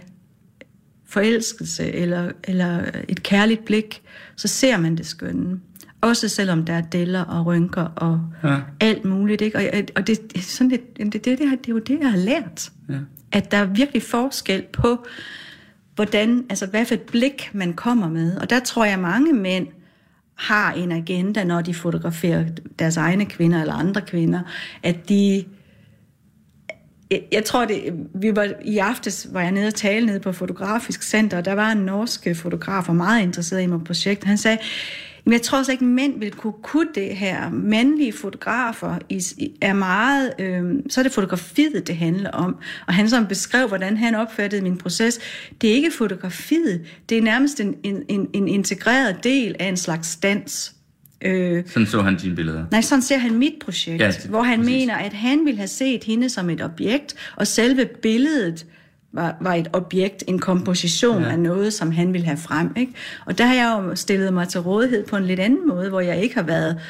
[1.06, 4.02] forelskelse eller, eller et kærligt blik,
[4.36, 5.60] så ser man det skønne.
[6.00, 8.56] Også selvom der er deller og rynker og Ja.
[8.80, 9.42] alt muligt.
[9.42, 9.58] Ikke?
[9.58, 9.64] Og,
[9.96, 12.18] og det, det, er sådan lidt, det, det, det, det, er jo det, jeg har
[12.18, 12.72] lært.
[12.88, 12.94] Ja.
[13.32, 15.06] At der er virkelig forskel på,
[15.94, 18.36] hvordan, altså hvad for et blik man kommer med.
[18.36, 19.66] Og der tror jeg, mange mænd
[20.40, 22.44] har en agenda, når de fotograferer
[22.78, 24.40] deres egne kvinder eller andre kvinder,
[24.82, 25.44] at de
[27.32, 31.02] jeg, tror, det, vi var, i aftes var jeg nede og tale nede på Fotografisk
[31.02, 34.24] Center, og der var en norsk fotograf, og meget interesseret i mit projekt.
[34.24, 34.58] Han sagde,
[35.26, 37.50] "Jamen, jeg tror slet ikke, mænd vil kunne kunne det her.
[37.50, 38.98] Mandlige fotografer
[39.60, 40.32] er meget...
[40.38, 42.56] Øh, så er det fotografiet, det handler om.
[42.86, 45.18] Og han som beskrev, hvordan han opfattede min proces.
[45.60, 46.80] Det er ikke fotografiet.
[47.08, 50.72] Det er nærmest en, en, en, en integreret del af en slags dans.
[51.22, 52.64] Øh, Sådan så han dine billeder.
[52.70, 54.72] Nej, sådan ser han mit projekt, Ja, det- hvor han præcis.
[54.74, 58.66] mener, at han ville have set hende som et objekt, og selve billedet
[59.12, 61.30] var, var et objekt, en komposition Ja.
[61.30, 62.72] af noget, som han ville have frem.
[62.76, 62.92] Ikke?
[63.26, 66.00] Og der har jeg jo stillet mig til rådighed på en lidt anden måde, hvor
[66.00, 66.80] jeg ikke har været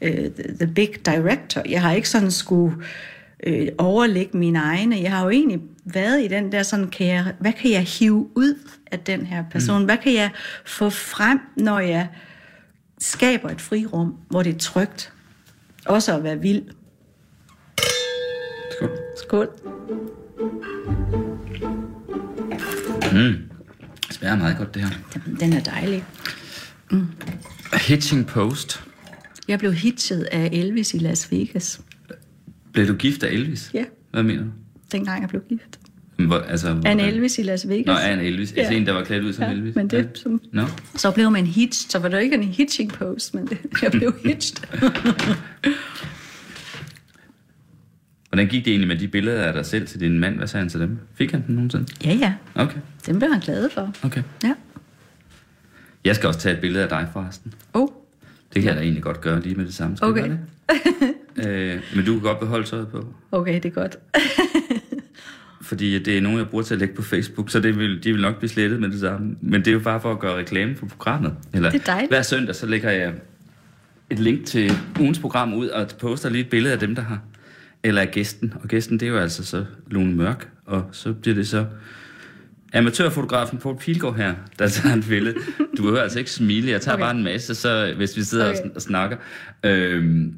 [0.00, 1.62] øh, the, the big director.
[1.68, 2.76] Jeg har ikke sådan skulle
[3.46, 5.00] øh, overlægge mine egne.
[5.00, 8.28] Jeg har jo egentlig været i den der sådan, kan jeg, hvad kan jeg hive
[8.36, 8.54] ud
[8.92, 9.78] af den her person?
[9.78, 9.84] Mm.
[9.84, 10.30] Hvad kan jeg
[10.66, 12.08] få frem, når jeg
[12.98, 15.12] skaber et frirum, hvor det er trygt.
[15.86, 16.62] Også at være vild.
[18.76, 18.90] Skål.
[19.16, 19.48] Skål.
[23.14, 23.38] Det
[24.10, 24.90] smager meget godt, det her.
[25.26, 26.04] Den- Den er dejlig.
[27.88, 28.82] Hitching Post.
[29.48, 31.80] Jeg blev hitchet af Elvis i Las Vegas,
[32.72, 33.70] Blev du gift af Elvis?
[33.74, 33.84] Ja.
[34.10, 34.48] Hvad mener du?
[34.92, 35.78] dengang jeg blev gift.
[36.26, 37.86] Hvor, altså, Af en hvordan- Elvis i Las Vegas.
[37.86, 38.52] Nå, en Elvis.
[38.52, 38.78] Altså Ja.
[38.80, 39.74] en, der var klædt ud som Ja, Elvis?
[39.74, 40.62] men det som- Nå.
[40.96, 44.14] Så blev man hitched, så var det ikke en hitching post, men det, jeg blev
[44.26, 44.68] hitched.
[48.32, 50.36] Hvordan gik det egentlig med de billeder af dig selv til din mand?
[50.36, 50.98] Hvad sagde han til dem?
[51.14, 51.86] Fik han dem nogensinde?
[52.04, 52.34] ja, ja.
[52.54, 53.92] Okay, Den blev han glad for.
[54.02, 54.22] okay.
[54.44, 54.54] Ja.
[56.04, 57.54] Jeg skal også tage et billede af dig forresten.
[57.74, 57.88] Oh,
[58.54, 59.96] Det kan jeg da egentlig godt gøre lige med det samme.
[59.96, 60.30] Skal Okay.
[60.30, 60.38] det?
[61.48, 63.14] øh, men du kan godt beholde tøjet på.
[63.32, 63.96] okay, det er godt.
[65.62, 68.12] Fordi det er nogen, jeg bruger til at lægge på Facebook, så det vil, de
[68.12, 69.36] vil nok blive slettet med det samme.
[69.40, 71.34] Men det er jo bare for at gøre reklame for programmet.
[71.54, 72.10] Eller, Det er dejligt.
[72.10, 73.12] Hver søndag, så lægger jeg
[74.10, 77.20] et link til ugens program ud, og poster lige et billede af dem, der har
[77.84, 78.54] eller af gæsten.
[78.62, 81.66] Og gæsten, det er jo altså så Lone Mørk, og så bliver det så
[82.74, 85.34] amatørfotografen Paul Pilgaard her, der tager et billede.
[85.76, 87.04] Du behøver altså ikke smile, jeg tager okay.
[87.04, 88.60] Bare en masse, så hvis vi sidder okay.
[88.60, 89.16] Og, sn- og snakker.
[89.64, 90.34] Øhm.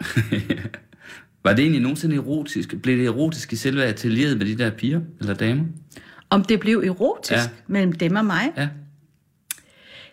[1.44, 2.74] Var det egentlig nogensinde erotisk?
[2.82, 5.64] Blev det erotisk i selve atelieret med de der piger eller damer?
[6.30, 7.48] Om det blev erotisk ja.
[7.66, 8.52] mellem dem og mig?
[8.56, 8.68] Ja.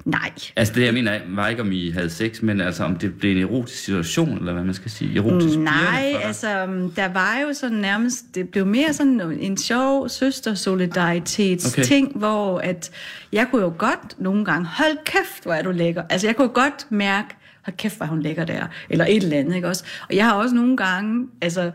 [0.10, 0.32] Nej.
[0.56, 3.32] Altså det, jeg mener, var ikke, om I havde sex, men altså om det blev
[3.32, 5.18] en erotisk situation, eller hvad man skal sige.
[5.18, 10.10] Erotisk Nej, altså, um, der var jo sådan nærmest, det blev mere sådan en sjov
[10.10, 11.84] søstersolidaritets Okay.
[11.84, 12.92] ting, hvor at
[13.32, 16.04] jeg kunne jo godt nogle gange, hold kæft, hvor er du lækker.
[16.10, 17.28] Altså, jeg kunne godt mærke,
[17.66, 19.84] hold kæft, hvor hun lækker der, eller et eller andet, ikke også?
[20.10, 21.72] Og jeg har også nogle gange, altså,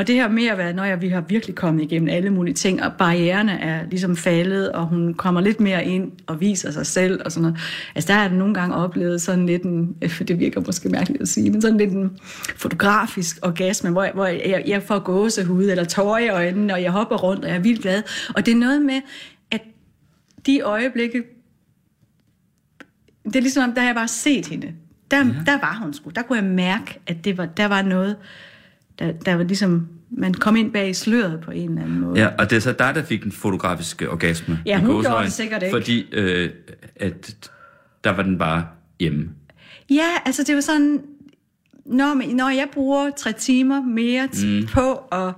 [0.00, 2.54] og det her med at være, når jeg, vi har virkelig kommet igennem alle mulige
[2.54, 6.86] ting, og barriererne er ligesom faldet, og hun kommer lidt mere ind og viser sig
[6.86, 7.58] selv, og sådan noget.
[7.94, 9.96] Altså, der har jeg nogle gange oplevet sådan lidt en,
[10.28, 12.18] det virker måske mærkeligt at sige, men sådan lidt en
[12.56, 16.90] fotografisk orgasme, hvor, jeg, hvor jeg, jeg får gåsehud eller tårer i øjnene, og jeg
[16.90, 18.02] hopper rundt, og jeg er vildt glad.
[18.34, 19.00] Og det er noget med,
[19.50, 19.60] at
[20.46, 21.22] de øjeblikke,
[23.24, 24.72] det er ligesom, der har jeg bare set hende.
[25.10, 25.24] Der, ja.
[25.46, 26.10] der var hun sgu.
[26.10, 28.16] Der kunne jeg mærke, at det var, der var noget,
[29.00, 32.20] der, der var ligesom, man kom ind bag sløret på en eller anden måde.
[32.20, 34.58] Ja, og det er så dig, der fik den fotografiske orgasme.
[34.66, 35.72] Ja, hun gjorde det sikkert ikke.
[35.72, 36.50] Fordi øh,
[36.96, 37.50] at
[38.04, 38.66] der var den bare
[39.00, 39.28] hjemme.
[39.90, 41.02] Ja, altså det var sådan,
[41.86, 44.66] når, når jeg bruger tre timer mere mm.
[44.66, 45.34] på at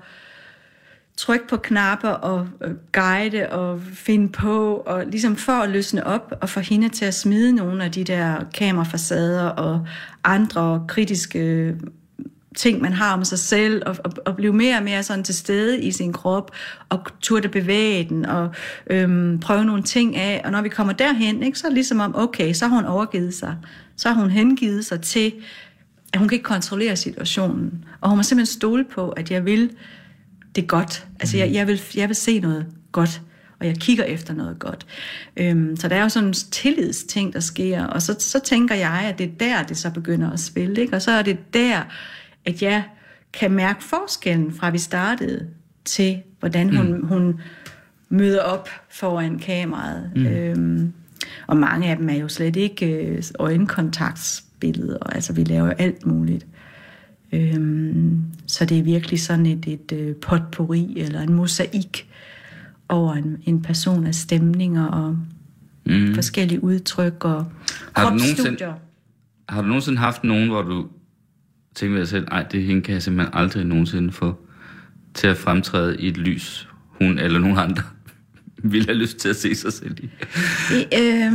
[1.16, 6.32] trykke på knapper og øh, guide og finde på, og ligesom for at løsne op
[6.40, 9.86] og få hende til at smide nogle af de der kamerafacader og
[10.24, 11.74] andre kritiske
[12.56, 15.34] ting, man har om sig selv, og, og, og blive mere og mere sådan til
[15.34, 16.50] stede i sin krop,
[16.88, 18.54] og turde bevæge den, og
[18.90, 20.40] øhm, prøve nogle ting af.
[20.44, 22.84] Og når vi kommer derhen, ikke, så er det ligesom om, okay, så har hun
[22.84, 23.56] overgivet sig.
[23.96, 25.32] Så har hun hengivet sig til,
[26.12, 27.84] at hun kan ikke kontrollere situationen.
[28.00, 29.70] Og hun må simpelthen stole på, at jeg vil
[30.54, 31.06] det godt.
[31.20, 33.22] Altså, jeg, jeg, vil, jeg vil se noget godt,
[33.60, 34.86] og jeg kigger efter noget godt.
[35.36, 39.04] Øhm, så der er jo sådan en tillidsting, der sker, og så, så tænker jeg,
[39.08, 40.96] at det er der, det så begynder at spille, ikke?
[40.96, 41.82] og så er det der,
[42.44, 42.84] at jeg
[43.32, 45.48] kan mærke forskellen fra vi startede
[45.84, 47.06] til, hvordan hun, mm.
[47.06, 47.40] hun
[48.08, 50.10] møder op foran kameraet.
[50.16, 50.26] Mm.
[50.26, 50.92] Øhm,
[51.46, 56.06] og mange af dem er jo slet ikke øh, øjenkontaktsbilleder, altså vi laver jo alt
[56.06, 56.46] muligt.
[57.32, 62.08] Øhm, så det er virkelig sådan et, et øh, potpourri eller en mosaik
[62.88, 65.18] over en, en person af stemninger og
[65.84, 66.14] mm.
[66.14, 67.46] forskellige udtryk og
[67.96, 68.64] Har du nogensinde-
[69.48, 70.86] Har du nogensinde haft nogen, hvor du
[71.74, 74.36] tænkte jeg selv, nej, det hende kan jeg simpelthen aldrig nogensinde få
[75.14, 77.82] til at fremtræde i et lys, hun eller nogen andre
[78.72, 80.10] ville have lyst til at se sig selv i?
[81.00, 81.32] øh,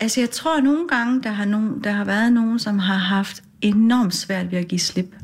[0.00, 2.98] altså jeg tror at nogle gange, der har, nogen, der har været nogen, som har
[2.98, 5.14] haft enormt svært ved at give slip.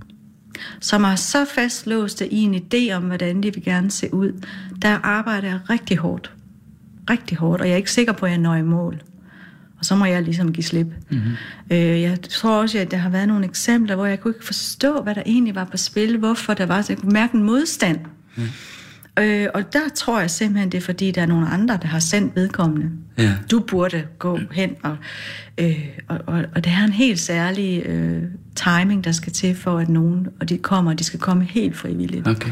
[0.80, 4.44] Som er så fastlåste i en idé om, hvordan de vil gerne se ud.
[4.82, 6.32] Der arbejder jeg rigtig hårdt.
[7.10, 9.00] Rigtig hårdt, og jeg er ikke sikker på, at jeg når i mål.
[9.78, 10.86] Og så må jeg ligesom give slip.
[11.10, 11.32] Mm-hmm.
[11.70, 15.02] Øh, jeg tror også, at der har været nogle eksempler, hvor jeg kunne ikke forstå,
[15.02, 17.98] hvad der egentlig var på spil, hvorfor der var, så jeg kunne mærke en modstand.
[18.36, 18.42] Mm.
[19.18, 21.98] Øh, og der tror jeg simpelthen, det er fordi, der er nogle andre, der har
[21.98, 22.90] sendt vedkommende.
[23.18, 23.34] Ja.
[23.50, 24.96] Du burde gå hen, og,
[25.58, 28.22] øh, og, og, og det er en helt særlig øh,
[28.54, 31.76] timing, der skal til for, at nogen, og de kommer, og de skal komme helt
[31.76, 32.28] frivilligt.
[32.28, 32.50] Okay.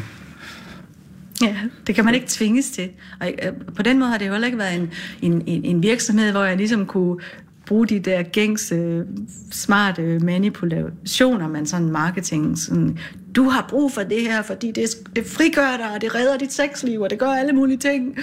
[1.42, 2.88] Ja, det kan man ikke tvinges til.
[3.20, 4.90] Og øh, på den måde har det jo heller ikke været en,
[5.22, 7.20] en, en, en virksomhed, hvor jeg ligesom kunne
[7.66, 9.04] bruge de der gængse,
[9.50, 12.98] smarte manipulationer, man sådan marketing, sådan,
[13.36, 16.52] du har brug for det her, fordi det, det frigør dig, og det redder dit
[16.52, 18.16] sexliv, og det gør alle mulige ting.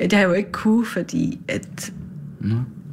[0.00, 1.92] Det har jeg jo ikke kunne, fordi at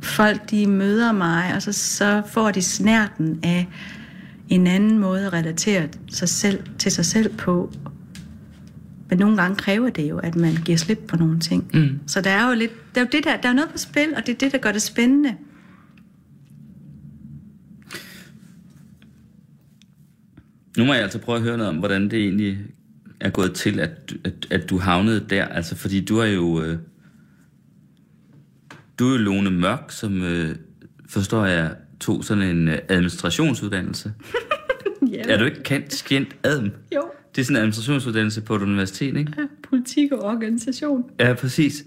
[0.02, 3.68] folk, de møder mig, og så, så får de snærten af
[4.50, 7.72] en anden måde at relatere sig selv, til sig selv på,
[9.10, 11.70] men nogle gange kræver det jo, at man giver slip på nogle ting.
[11.74, 12.00] Mm.
[12.08, 14.14] Så der er jo lidt, der er jo det der, der er noget på spil,
[14.16, 15.36] og det er det, der gør det spændende.
[20.78, 22.58] Nu må jeg altså prøve at høre noget om, hvordan det egentlig
[23.20, 25.46] er gået til, at, at, at du havnede der.
[25.46, 26.62] Altså, fordi du er jo...
[26.62, 26.78] Øh,
[29.00, 30.56] du er jo Lone Mørk, som, øh,
[31.10, 34.14] forstår jeg, tog sådan en øh, administrationsuddannelse.
[35.12, 35.22] Ja.
[35.34, 36.70] Er du ikke kendt, kendt adm?
[36.96, 37.04] Jo,
[37.38, 39.34] Det er sådan en administrationsuddannelse på et universitet, ikke?
[39.38, 41.04] ja, politik og organisation.
[41.20, 41.86] Ja, præcis.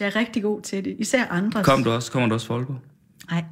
[0.00, 1.66] Jeg er rigtig god til det, især andres.
[1.66, 2.78] Kom du også, kommer du også fra Aalborg?
[3.30, 3.44] Nej.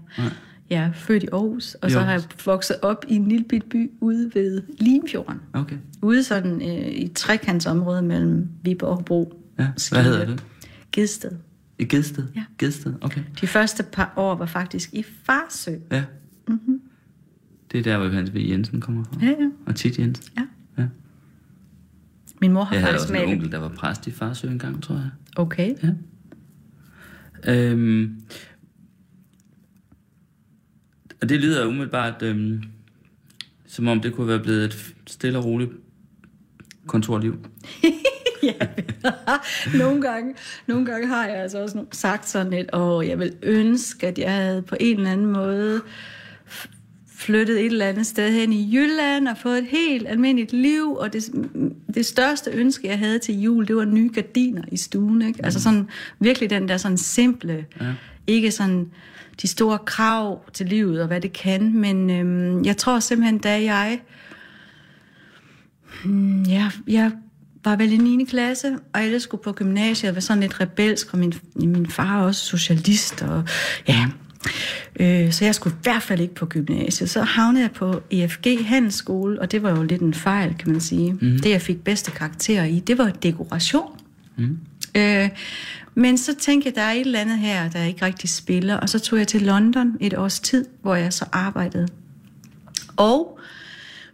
[0.70, 2.46] Jeg er født i Aarhus, og I så har jeg Aarhus.
[2.46, 5.40] vokset op i en lille bit by ude ved Limfjorden.
[5.52, 5.76] Okay.
[6.02, 9.42] Ude sådan øh, i et trekantsområde mellem Viborg og Hobro.
[9.58, 10.02] Ja, Skive.
[10.02, 10.44] hvad hedder det?
[10.92, 11.30] Gedsted.
[11.78, 12.24] I Gedsted?
[12.36, 12.44] Ja.
[12.58, 13.20] Gedsted, okay.
[13.40, 15.72] De første par år var faktisk i Farsø.
[15.90, 16.04] Ja.
[16.48, 16.80] Mm-hmm.
[17.72, 18.36] Det er der, hvor Hans V.
[18.36, 19.14] Jensen kommer fra.
[19.22, 19.50] Ja, ja.
[19.66, 20.24] Og Tit Jensen.
[20.36, 20.42] Ja.
[22.42, 24.82] Min mor har Jeg havde faktisk også en onkel, der var præst i Farsø engang,
[24.82, 25.10] tror jeg.
[25.36, 25.74] Okay.
[25.82, 25.90] Ja.
[27.54, 28.22] Øhm,
[31.22, 32.62] og det lyder umiddelbart, øhm,
[33.66, 35.70] som om det kunne være blevet et stille og roligt
[36.86, 37.38] kontorliv.
[39.78, 40.34] nogle, gange,
[40.66, 44.32] nogle gange har jeg altså også sagt sådan lidt, og jeg vil ønske, at jeg
[44.32, 45.80] havde på en eller anden måde
[47.22, 51.12] flyttet et eller andet sted hen i Jylland og fået et helt almindeligt liv, og
[51.12, 51.24] det,
[51.94, 55.22] det største ønske, jeg havde til jul, det var nye gardiner i stuen.
[55.22, 55.44] Ikke?
[55.44, 55.88] Altså sådan
[56.20, 57.86] virkelig den der sådan simple, ja.
[58.26, 58.90] ikke sådan
[59.42, 63.62] de store krav til livet og hvad det kan, men øhm, jeg tror simpelthen, da
[63.62, 64.00] jeg
[66.04, 67.12] Hmm, Ja, jeg
[67.64, 68.24] var vel i 9.
[68.24, 72.20] klasse, og jeg skulle på gymnasiet og var sådan lidt rebelsk, og min, min far
[72.20, 73.44] er også socialist, og
[73.88, 74.06] ja,
[75.00, 77.10] øh, så jeg skulle i hvert fald ikke på gymnasiet.
[77.10, 80.80] Så havnede jeg på EFG Handelsskole, og det var jo lidt en fejl, kan man
[80.80, 81.12] sige.
[81.12, 81.38] Mm.
[81.38, 83.98] Det, jeg fik bedste karakter i, det var dekoration.
[84.36, 84.58] Mm.
[84.94, 85.28] Øh,
[85.94, 88.88] men så tænkte jeg, der er et eller andet her, der ikke rigtig spiller, og
[88.88, 91.88] så tog jeg til London et års tid, hvor jeg så arbejdede.
[92.96, 93.38] Og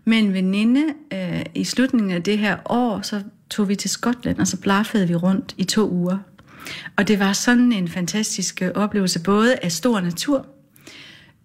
[0.04, 4.38] med en veninde øh, i slutningen af det her år, så tog vi til Skotland,
[4.38, 6.18] og så blaffede vi rundt i to uger.
[6.96, 10.46] Og det var sådan en fantastisk øh, oplevelse, både af stor natur,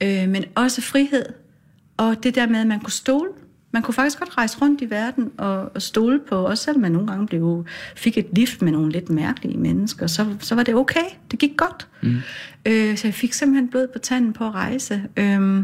[0.04, 1.26] øh, men også frihed.
[1.97, 3.30] Og det der med, at man kunne stole.
[3.71, 6.91] Man kunne faktisk godt rejse rundt i verden og, og stole på, også selvom man
[6.91, 10.76] nogle gange blev, fik et lift med nogle lidt mærkelige mennesker, så, så var det
[10.76, 11.06] okay.
[11.32, 11.88] Det gik godt.
[12.02, 12.15] Mm.
[12.65, 15.04] Øh, så jeg fik simpelthen blod på tanden på at rejse.
[15.17, 15.63] Øh,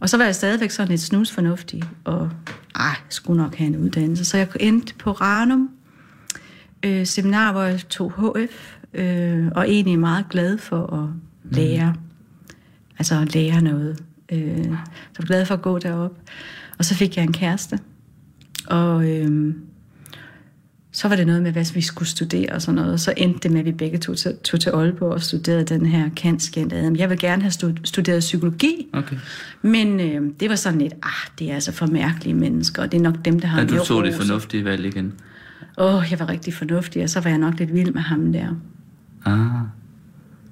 [0.00, 2.30] og så var jeg stadigvæk sådan lidt snusfornuftig, og
[2.74, 4.24] ej, jeg skulle nok have en uddannelse.
[4.24, 5.70] Så jeg endte på Ranum,
[6.82, 11.08] øh, seminar, hvor jeg tog HF, øh, og egentlig meget glad for at
[11.56, 11.92] lære.
[11.92, 11.98] Mm.
[12.98, 14.02] Altså at lære noget.
[14.32, 14.64] Øh,
[15.12, 16.12] så var glad for at gå derop.
[16.78, 17.78] Og så fik jeg en kæreste.
[18.66, 19.54] Og øh,
[20.92, 23.00] så var det noget med, hvad vi skulle studere og sådan noget.
[23.00, 25.86] Så endte det med, at vi begge tog til, tog til Aalborg og studerede den
[25.86, 26.96] her kantskændte Adam.
[26.96, 29.16] Jeg vil gerne have stud- studeret psykologi, Okay.
[29.62, 32.98] men øh, det var sådan lidt, ah, det er altså for mærkelige mennesker, og det
[32.98, 35.12] er nok dem, der har Ja, du så det fornuftige valg igen.
[35.80, 38.32] Åh, oh, jeg var rigtig fornuftig, og så var jeg nok lidt vild med ham
[38.32, 38.48] der.
[39.24, 39.66] Ah.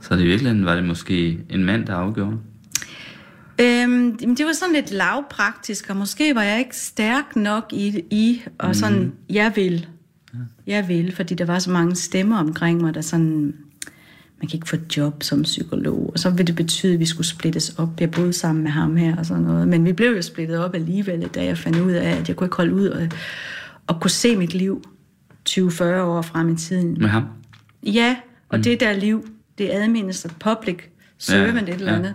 [0.01, 2.37] Så i virkeligheden var det måske en mand, der afgjorde.
[3.61, 8.43] Øhm, det var sådan lidt lavpraktisk, og måske var jeg ikke stærk nok i, i
[8.59, 9.13] og sådan, mm.
[9.29, 9.87] jeg vil.
[10.67, 13.55] Jeg vil, fordi der var så mange stemmer omkring mig, der sådan,
[14.41, 17.07] man kan ikke få et job som psykolog, og så ville det betyde, at vi
[17.07, 18.01] skulle splittes op.
[18.01, 20.75] Jeg boede sammen med ham her og sådan noget, men vi blev jo splittet op
[20.75, 23.09] alligevel, da jeg fandt ud af, at jeg kunne ikke holde ud og,
[23.87, 24.83] og kunne se mit liv
[25.49, 26.97] 20-40 år frem i tiden.
[27.01, 27.25] Med ham?
[27.83, 28.17] Ja,
[28.49, 28.63] og mm.
[28.63, 30.77] det der liv, det er administrativt public
[31.19, 31.99] servant Ja, ja, et eller ja.
[31.99, 32.15] andet.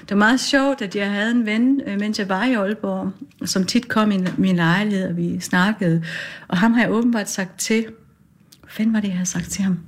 [0.00, 3.12] Det var meget sjovt, at jeg havde en ven, øh, mens jeg var i Aalborg,
[3.44, 6.04] som tit kom i min lejlighed, og vi snakkede.
[6.48, 7.86] Og ham har jeg åbenbart sagt til.
[8.60, 9.78] Hvad fanden var det, jeg havde sagt til ham?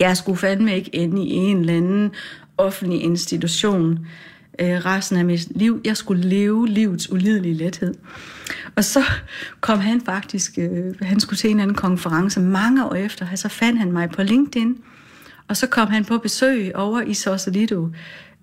[0.00, 2.10] Jeg skulle fandme ikke ende i en eller anden
[2.58, 4.06] offentlig institution
[4.60, 5.80] øh, resten af mit liv.
[5.84, 7.94] Jeg skulle leve livets ulidelige lethed.
[8.76, 9.02] Og så
[9.60, 13.38] kom han faktisk, øh, han skulle til en eller anden konference mange år efter, og
[13.38, 14.76] så fandt han mig på LinkedIn,
[15.48, 17.88] og så kom han på besøg over i Sausalito,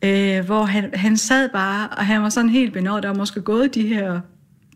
[0.04, 3.76] øh, hvor han, han sad bare, og han var sådan helt benådet, var måske gået
[3.76, 4.20] de her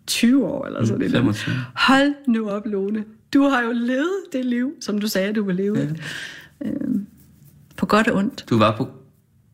[0.07, 1.35] 20 år eller sådan Mm, noget.
[1.35, 1.55] 25.
[1.75, 3.03] Hold nu op, Lone.
[3.33, 5.79] Du har jo levet det liv, som du sagde, du ville leve.
[5.79, 6.67] Ja.
[6.69, 6.71] Øh,
[7.77, 8.45] på godt og ondt.
[8.49, 8.87] Du var på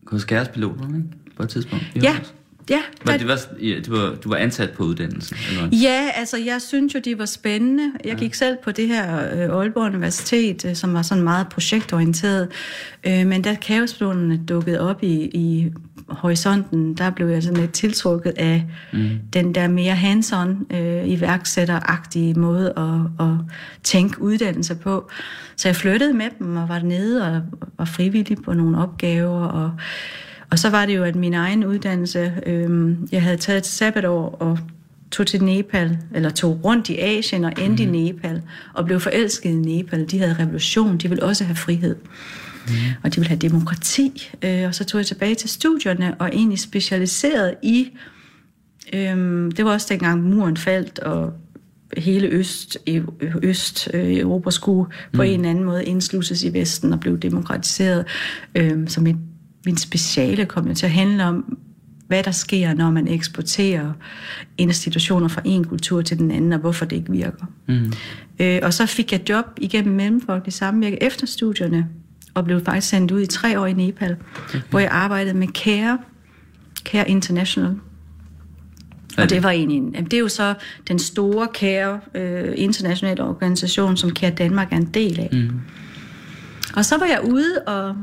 [0.07, 1.09] hos kærespiloterne, ikke?
[1.37, 1.85] På et tidspunkt.
[1.95, 2.33] i Ja, Aarhus.
[2.69, 2.79] ja.
[3.07, 5.37] Der- det var, ja, du, var, du var ansat på uddannelsen?
[5.49, 5.67] Eller?
[5.67, 5.79] hvad?
[5.79, 7.91] Ja, altså jeg synes jo, de var spændende.
[8.05, 12.47] Jeg gik selv på det her øh, Aalborg Universitet, øh, som var sådan meget projektorienteret.
[13.07, 15.71] Øh, men da kaosplanerne dukkede op i, i
[16.07, 19.09] horisonten, der blev jeg sådan lidt tiltrukket af mm.
[19.33, 23.33] den der mere hands-on, øh, iværksætteragtige måde at, at
[23.83, 25.09] tænke uddannelse på.
[25.55, 27.41] Så jeg flyttede med dem og var nede og
[27.77, 29.71] var frivillig på nogle opgaver og
[30.51, 34.29] og så var det jo, at min egen uddannelse, øh, jeg havde taget et sabbatår
[34.29, 34.59] og
[35.11, 37.93] tog til Nepal, eller tog rundt i Asien og endte mm.
[37.93, 38.41] i Nepal,
[38.73, 40.05] og blev forelsket i Nepal.
[40.11, 41.95] De havde revolution, de ville også have frihed.
[42.67, 42.73] Mm.
[43.03, 44.31] Og de ville have demokrati.
[44.41, 47.89] Øh, og så tog jeg tilbage til studierne, og egentlig specialiseret i,
[48.93, 51.33] øh, det var også dengang muren faldt, og
[51.97, 52.77] hele Øst,
[53.43, 58.05] Øst øh, Europa skulle på en eller anden måde indslusses i Vesten og blev demokratiseret.
[58.55, 59.15] Øh, så mit,
[59.65, 61.57] min speciale kom jo til at handle om,
[62.07, 63.93] hvad der sker, når man eksporterer
[64.57, 67.45] institutioner fra en kultur til den anden, og hvorfor det ikke virker.
[67.67, 67.93] Mm.
[68.39, 71.87] Øh, og så fik jeg job igennem Mellemfolkelig Samvirke efter studierne,
[72.33, 74.61] og blev faktisk sendt ud i tre år i Nepal, okay.
[74.69, 75.97] hvor jeg arbejdede med CARE,
[76.85, 77.75] CARE International,
[79.17, 80.53] Og det var egentlig, det er jo så
[80.87, 85.29] den store kære øh, internationale organisation, som Kære Danmark er en del af.
[85.31, 85.49] Mm.
[86.75, 87.95] Og så var jeg ude og,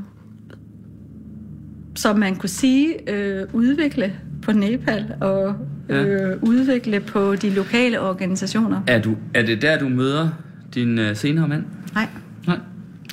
[1.99, 5.55] som man kunne sige, øh, udvikle på Nepal og
[5.88, 8.80] øh, udvikle på de lokale organisationer.
[8.86, 10.28] Er, du, er det der, du møder
[10.74, 11.64] din øh, senere mand?
[11.94, 12.09] Nej,
[12.46, 12.59] Nej.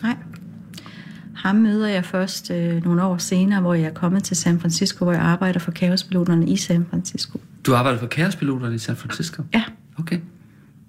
[0.03, 0.15] nej.
[1.35, 5.05] Ham møder jeg først øh, nogle år senere, hvor jeg er kommet til San Francisco,
[5.05, 7.39] hvor jeg arbejder for kaospiloterne i San Francisco.
[7.65, 9.43] Du arbejder for kaospiloterne i San Francisco?
[9.53, 9.63] Ja,
[9.99, 10.19] Okay.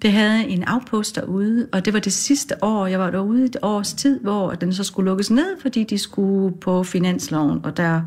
[0.01, 3.57] Det havde en afpost derude, og det var det sidste år, jeg var derude et
[3.61, 8.01] års tid, hvor den så skulle lukkes ned, fordi de skulle på finansloven, og der...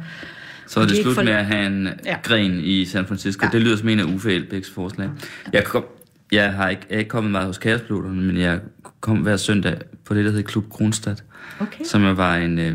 [0.67, 2.17] Så er det de slut for- med at have en ja.
[2.23, 3.47] Gren i San Francisco.
[3.47, 3.51] Ja.
[3.53, 5.09] Det lyder som en af Uffe Elbæks forslag.
[5.53, 5.85] Jeg, kom,
[6.33, 8.61] jeg har ikke, jeg er ikke kommet meget hos kaospiloterne, men jeg
[9.01, 11.25] kom hver søndag på det, der hedder Klub Kronstadt.
[11.61, 11.85] Okay.
[11.85, 12.73] som var en, øh,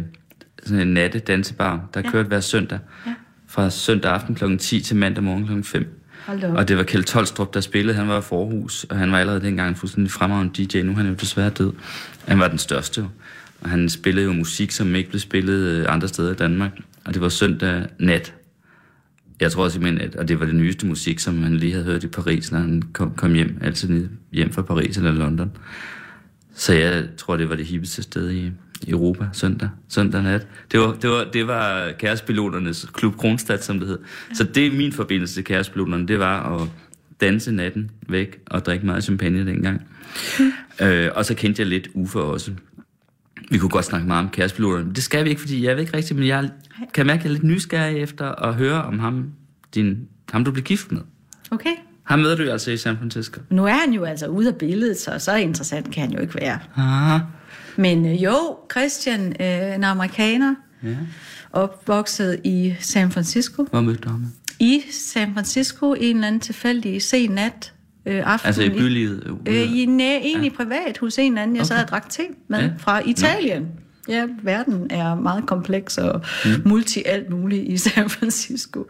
[0.63, 2.01] sådan en natte dansebar, der.
[2.05, 2.11] Ja.
[2.11, 2.79] kørte hver søndag.
[3.07, 3.13] Ja.
[3.47, 4.57] Fra søndag aften kl.
[4.57, 5.63] 10 til mandag morgen kl.
[5.63, 6.01] 5.
[6.25, 6.57] Hold da op.
[6.57, 7.97] Og det var Kjeld Tolstrup, der spillede.
[7.97, 10.81] Han var i forhus, og han var allerede dengang en fuldstændig fremragende DJ.
[10.81, 11.73] Nu er han jo desværre død.
[12.27, 13.05] Han var den største.
[13.61, 16.71] Og han spillede jo musik, som ikke blev spillet øh, andre steder i Danmark.
[17.05, 18.33] Og det var søndag nat.
[19.39, 22.03] Jeg tror simpelthen, at og det var det nyeste musik, som han lige havde hørt
[22.03, 25.51] i Paris, når han kom, kom hjem, altid ned- hjem fra Paris eller London.
[26.55, 28.51] Så jeg tror, det var det hippeste sted i,
[28.81, 30.47] i Europa søndag, søndag nat.
[30.71, 33.99] Det var, det var, det var kærestepiloternes klub Kronstadt, som det hed.
[34.33, 36.69] Så det er min forbindelse til kærestepiloterne, det var at
[37.21, 39.81] danse natten væk og drikke meget champagne dengang.
[40.81, 42.51] øh, og så kendte jeg lidt Uffe også.
[43.51, 45.83] Vi kunne godt snakke meget om kærestepiloterne, men det skal vi ikke, fordi jeg ved
[45.83, 46.49] ikke rigtigt, men jeg
[46.93, 49.31] kan mærke, at jeg er lidt nysgerrig efter at høre om ham,
[49.75, 51.01] din, ham du blev gift med.
[51.51, 51.75] Okay.
[52.03, 53.41] Ham møder du jo altså i San Francisco.
[53.49, 56.35] Nu er han jo altså ude af billedet, så så interessant kan han jo ikke
[56.35, 56.59] være.
[56.75, 57.21] Ah,
[57.77, 60.95] Men øh, jo, Christian, øh, en amerikaner, ja.
[61.53, 63.63] opvokset i San Francisco.
[63.63, 64.25] Hvor mødte du ham?
[64.59, 67.73] I San Francisco en eller anden tilfældig sen nat.
[68.05, 69.37] Øh, aften, Altså i bylivet?
[69.47, 70.63] Øh, i næ, egentlig ja.
[70.63, 71.83] privat hos en anden, jeg sad Okay.
[71.83, 72.69] og drak te med Ja.
[72.77, 73.67] fra Italien.
[74.09, 76.51] Ja, verden er meget kompleks og mm.
[76.65, 78.87] multi alt muligt i San Francisco.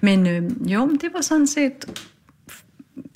[0.00, 0.42] Men øh,
[0.72, 2.02] jo, det var sådan set,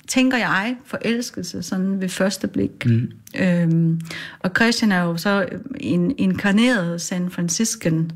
[0.07, 2.85] tænker jeg, forelskelse sådan ved første blik.
[2.85, 3.11] Mm.
[3.39, 4.01] Øhm,
[4.39, 5.45] og Christian er jo så
[5.79, 8.11] en inkarneret San Franciscan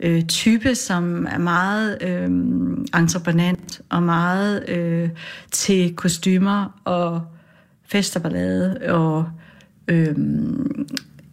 [0.00, 2.30] øh, type, som er meget øh,
[3.00, 5.08] entreprenant og meget øh,
[5.50, 7.22] til kostymer og
[7.84, 9.28] fest og ballade og
[9.88, 10.16] øh,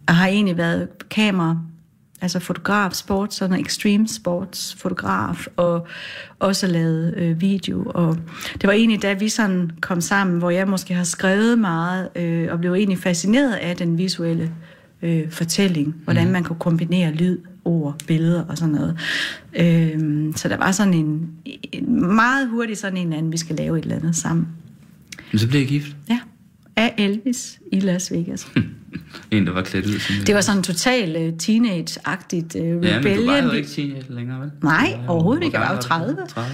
[0.08, 1.58] har egentlig været kamera
[2.20, 5.86] altså fotograf, sports, sådan extreme sports fotograf, og
[6.38, 7.82] også lavet øh, video.
[7.84, 8.18] Og
[8.52, 12.48] det var egentlig, da vi sådan kom sammen, hvor jeg måske har skrevet meget, øh,
[12.52, 14.52] og blev egentlig fascineret af den visuelle
[15.02, 18.98] øh, fortælling, hvordan man kunne kombinere lyd, ord, billeder og sådan noget.
[19.56, 21.30] Øh, så der var sådan en,
[21.72, 24.48] en meget hurtigt sådan en anden, vi skal lave et eller andet sammen.
[25.32, 25.96] Men så blev jeg gift.
[26.08, 26.20] Ja,
[26.76, 28.46] af Elvis i Las Vegas.
[29.30, 32.84] En, der var klædt ud som Det var sådan total uh, teenage-agtigt uh, rebellion.
[32.84, 34.50] Ja, men du var jo ikke teenager længere, vel?
[34.62, 35.58] Nej, overhovedet ikke.
[35.58, 36.26] Jeg var jo gammel 30.
[36.28, 36.50] 30.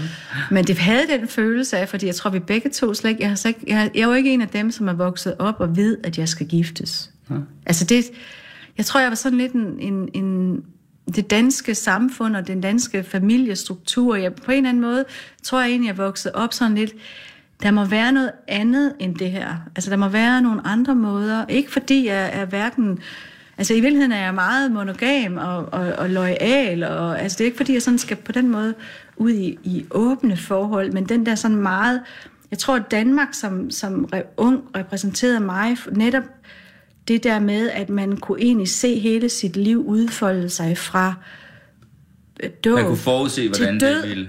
[0.50, 3.22] Men det havde den følelse af, fordi jeg tror, vi begge to slet ikke...
[3.22, 5.54] Jeg, har ikke, jeg, jeg er jo ikke en af dem, som er vokset op
[5.58, 7.10] og ved, at jeg skal giftes.
[7.30, 7.34] Ja.
[7.66, 8.04] Altså det...
[8.78, 10.62] Jeg tror, jeg var sådan lidt en, en, en
[11.14, 14.16] det danske samfund og den danske familiestruktur.
[14.16, 15.04] Jeg, på en eller anden måde
[15.42, 16.92] tror jeg egentlig, jeg voksede op sådan lidt...
[17.62, 19.56] Der må være noget andet end det her.
[19.76, 21.44] Altså, der må være nogle andre måder.
[21.48, 22.98] Ikke fordi jeg er hverken...
[23.58, 26.82] Altså, i virkeligheden er jeg meget monogam og, og, og loyal.
[26.82, 28.74] Og, altså, det er ikke fordi, jeg sådan skal på den måde
[29.16, 32.00] ud i, i åbne forhold, men den der sådan meget...
[32.50, 36.22] Jeg tror, at Danmark som, som re, ung repræsenterede mig netop
[37.08, 41.14] det der med, at man kunne egentlig se hele sit liv udfolde sig fra
[42.42, 44.28] øh, dåb Man kunne forudse, til hvordan død, det ville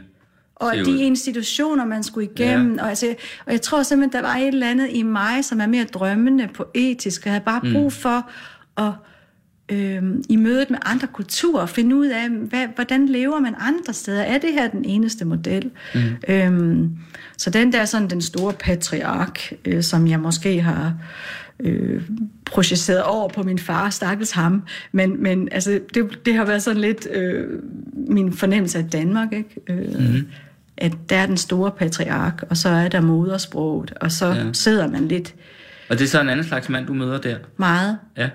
[0.60, 0.98] og de ud.
[0.98, 2.76] institutioner, man skulle igennem.
[2.76, 2.84] Ja.
[2.84, 5.68] Og, altså, og jeg tror simpelthen, der var et eller andet i mig, som er
[5.68, 7.74] mere drømmende, poetisk, og jeg havde bare Mm.
[7.74, 8.30] brug for
[8.78, 8.92] at
[9.72, 14.22] øhm, i mødet med andre kulturer finde ud af, hvad, hvordan lever man andre steder?
[14.22, 15.72] Er det her den eneste model?
[15.96, 16.02] Mm.
[16.28, 16.90] Øhm,
[17.38, 20.94] så den der sådan den store patriark, øh, som jeg måske har
[21.60, 22.02] øh,
[22.46, 26.82] projiceret over på min far, stakkels ham, men, men altså, det, det har været sådan
[26.82, 27.48] lidt øh,
[28.10, 29.56] min fornemmelse af Danmark, ikke?
[29.70, 30.28] Øh, mm.
[30.78, 34.44] At der er den store patriark, og så er der modersproget, og så Ja.
[34.54, 35.36] sidder man lidt
[35.90, 37.36] Og det er så en anden slags mand, du møder der.
[37.58, 38.30] meget Ja.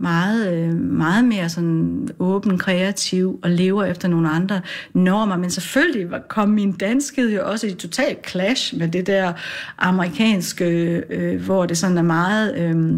[0.00, 4.60] meget, øh, meget mere sådan åben, kreativ og lever efter nogle andre
[4.94, 5.36] normer.
[5.36, 9.32] Men selvfølgelig kom min danskhed jo også i total clash med det der
[9.78, 10.66] amerikanske,
[11.10, 12.56] øh, hvor det sådan er meget...
[12.58, 12.94] Øh,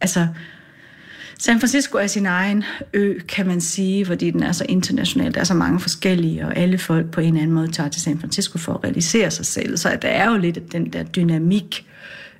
[0.00, 0.26] altså,
[1.40, 5.34] San Francisco er sin egen ø, kan man sige, fordi den er så international.
[5.34, 8.02] Der er så mange forskellige, og alle folk på en eller anden måde tager til
[8.02, 9.76] San Francisco for at realisere sig selv.
[9.76, 11.86] Så der er jo lidt den der dynamik.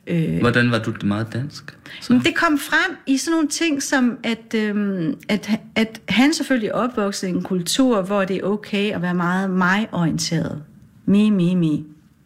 [0.06, 0.38] Øh.
[0.38, 1.76] Hvordan var du meget dansk?
[2.00, 2.20] Så?
[2.24, 6.72] Det kom frem i sådan nogle ting som, at, øhm, at, at han selvfølgelig er
[6.74, 10.62] opvokset i en kultur, hvor det er okay at være meget mig-orienteret.
[11.06, 11.78] Me, me, me.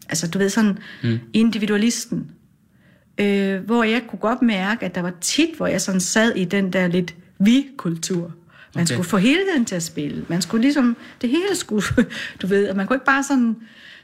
[0.08, 1.18] Altså, du ved, sådan mm.
[1.32, 2.30] individualisten
[3.18, 6.44] øh, hvor jeg kunne godt mærke, at der var tit, hvor jeg sådan sad i
[6.44, 8.32] den der lidt vi-kultur.
[8.74, 8.94] Man okay.
[8.94, 10.24] skulle få helheden til at spille.
[10.28, 11.82] Man skulle ligesom, det hele skulle,
[12.42, 13.56] du ved, og man kunne ikke bare sådan,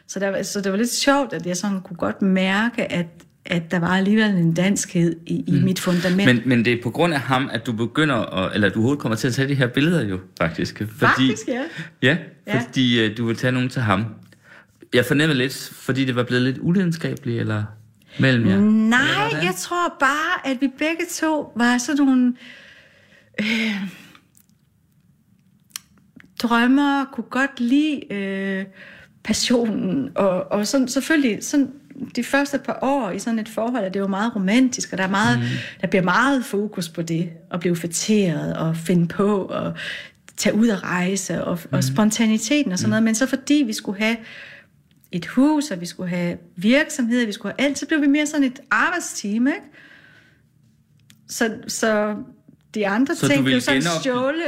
[0.07, 3.07] så, der, så det var lidt sjovt, at jeg sådan kunne godt mærke, at,
[3.45, 5.65] at der var alligevel en danskhed i, i mm.
[5.65, 6.27] mit fundament.
[6.27, 9.03] Men, men det er på grund af ham, at du begynder, at, eller du overhovedet
[9.03, 10.79] kommer til at tage de her billeder jo, faktisk.
[10.79, 11.63] Fordi, faktisk, ja.
[12.03, 12.17] Ja,
[12.67, 13.11] fordi ja.
[13.11, 14.05] Uh, du vil tage nogen til ham.
[14.95, 17.65] Jeg fornemmer lidt, fordi det var blevet lidt ulidenskabeligt, eller
[18.21, 18.61] mellem jer?
[18.61, 22.35] Nej, jeg tror bare, at vi begge to var sådan nogle
[23.41, 23.77] øh,
[26.43, 28.65] drømmer, kunne godt lide øh,
[29.25, 31.71] passionen, og, og sådan, selvfølgelig sådan,
[32.17, 34.99] de første par år i sådan et forhold, at det er jo meget romantisk, og
[34.99, 35.45] der, er meget, mm.
[35.81, 39.75] der bliver meget fokus på det, at blive fætteret og finde på, og
[40.37, 41.77] tage ud og rejse, og, mm.
[41.77, 42.91] og spontaniteten og sådan mm.
[42.91, 44.17] noget, men så fordi vi skulle have
[45.13, 48.27] et hus, og vi skulle have virksomhed, vi skulle have alt, så blev vi mere
[48.27, 49.61] sådan et arbejdsteam, ikke?
[51.29, 52.17] Så, så
[52.75, 54.01] de andre så ting blev sådan genop...
[54.01, 54.43] stjåle.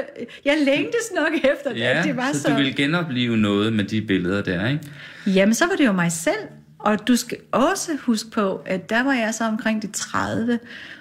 [0.45, 2.05] Jeg længtes nok efter ja, det.
[2.05, 4.81] det var så, så du ville genopleve noget med de billeder der, ikke?
[5.27, 6.49] Jamen, så var det jo mig selv.
[6.79, 10.59] Og du skal også huske på, at der var jeg så omkring de 30.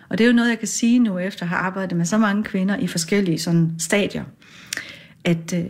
[0.10, 2.18] Og det er jo noget, jeg kan sige nu, efter at have arbejdet med så
[2.18, 4.24] mange kvinder i forskellige sådan stadier.
[5.26, 5.70] At øh,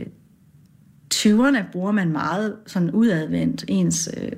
[1.14, 4.32] 20'erne bruger man meget sådan udadvendt ens, øh,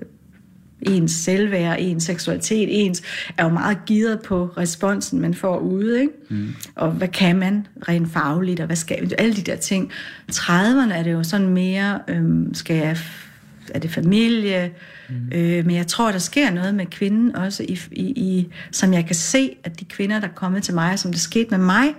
[0.82, 3.04] ens selvværd, ens seksualitet, ens
[3.38, 6.14] er jo meget givet på responsen, man får ude, ikke?
[6.30, 6.56] Mm.
[6.76, 9.92] Og hvad kan man rent fagligt, og hvad skal alle de der ting.
[10.32, 12.98] 30'erne er det jo sådan mere, øh, skal jeg,
[13.74, 14.72] er det familie,
[15.10, 15.16] mm.
[15.32, 19.06] øh, men jeg tror, der sker noget med kvinden også, i, i, i, som jeg
[19.06, 21.96] kan se, at de kvinder, der er kommet til mig, som det skete med mig,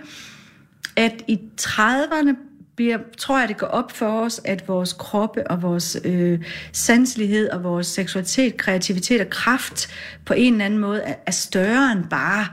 [0.96, 2.34] at i 30'erne
[2.76, 6.40] bliver, tror jeg, det går op for os, at vores kroppe og vores øh,
[6.72, 9.88] sanselighed og vores seksualitet, kreativitet og kraft
[10.24, 12.46] på en eller anden måde er, er større end bare,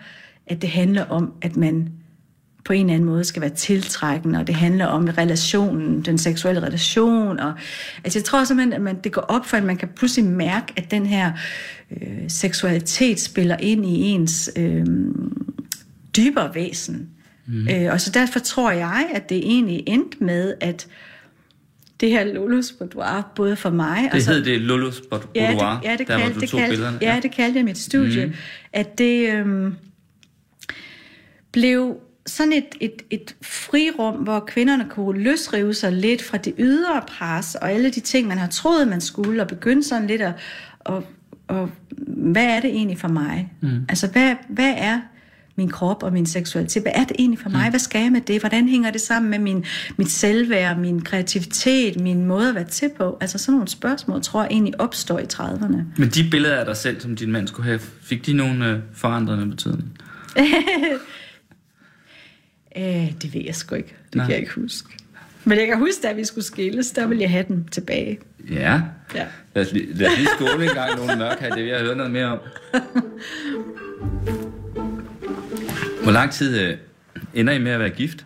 [0.47, 1.89] at det handler om, at man
[2.65, 6.61] på en eller anden måde skal være tiltrækkende, og det handler om relationen, den seksuelle
[6.61, 7.39] relation.
[7.39, 7.53] Og,
[8.03, 10.73] altså jeg tror simpelthen, at man, det går op for, at man kan pludselig mærke,
[10.77, 11.31] at den her
[11.91, 14.85] øh, seksualitet spiller ind i ens øh,
[16.17, 17.09] dybere væsen.
[17.51, 17.67] Mm.
[17.67, 20.87] Øh, og så derfor tror jeg, at det egentlig endte med, at
[21.99, 24.09] det her Lulus Boudoir, både for mig...
[24.13, 27.31] Det hed det Lulus Boudoir, ja, det, ja, det der kaldte, det kaldte, Ja, det
[27.31, 28.25] kaldte jeg mit studie.
[28.25, 28.33] Mm.
[28.73, 29.75] At det øhm,
[31.51, 31.95] blev
[32.25, 37.55] sådan et, et, et frirum, hvor kvinderne kunne løsrive sig lidt fra det ydre pres,
[37.55, 40.33] og alle de ting, man har troet, man skulle, og begynde sådan lidt at...
[40.79, 41.03] Og,
[41.47, 41.69] og
[42.07, 43.53] hvad er det egentlig for mig?
[43.61, 43.85] Mm.
[43.89, 44.99] Altså, hvad, hvad er
[45.61, 46.83] min krop og min seksualitet.
[46.83, 47.63] Hvad er det egentlig for mig?
[47.65, 47.69] Mm.
[47.69, 48.39] Hvad skal jeg med det?
[48.39, 49.65] Hvordan hænger det sammen med min,
[49.97, 53.17] mit selvværd, min kreativitet, min måde at være til på?
[53.21, 55.77] Altså sådan nogle spørgsmål, tror jeg egentlig opstår i 30'erne.
[55.97, 58.79] Men de billeder af dig selv, som din mand skulle have, fik de nogle øh,
[58.93, 59.97] forandrende betydning?
[62.77, 63.95] øh, det ved jeg sgu ikke.
[64.05, 64.25] Det Nej.
[64.25, 64.89] kan jeg ikke huske.
[65.43, 68.19] Men jeg kan huske, da vi skulle skilles, der ville jeg have den tilbage.
[68.49, 68.81] Ja.
[69.15, 69.25] ja.
[69.55, 71.49] Lad os lige, lad os lige skåle en gang nogle mørk her.
[71.49, 72.39] Det vil jeg høre noget mere om.
[76.03, 76.77] Hvor lang tid øh,
[77.33, 78.25] ender I med at være gift?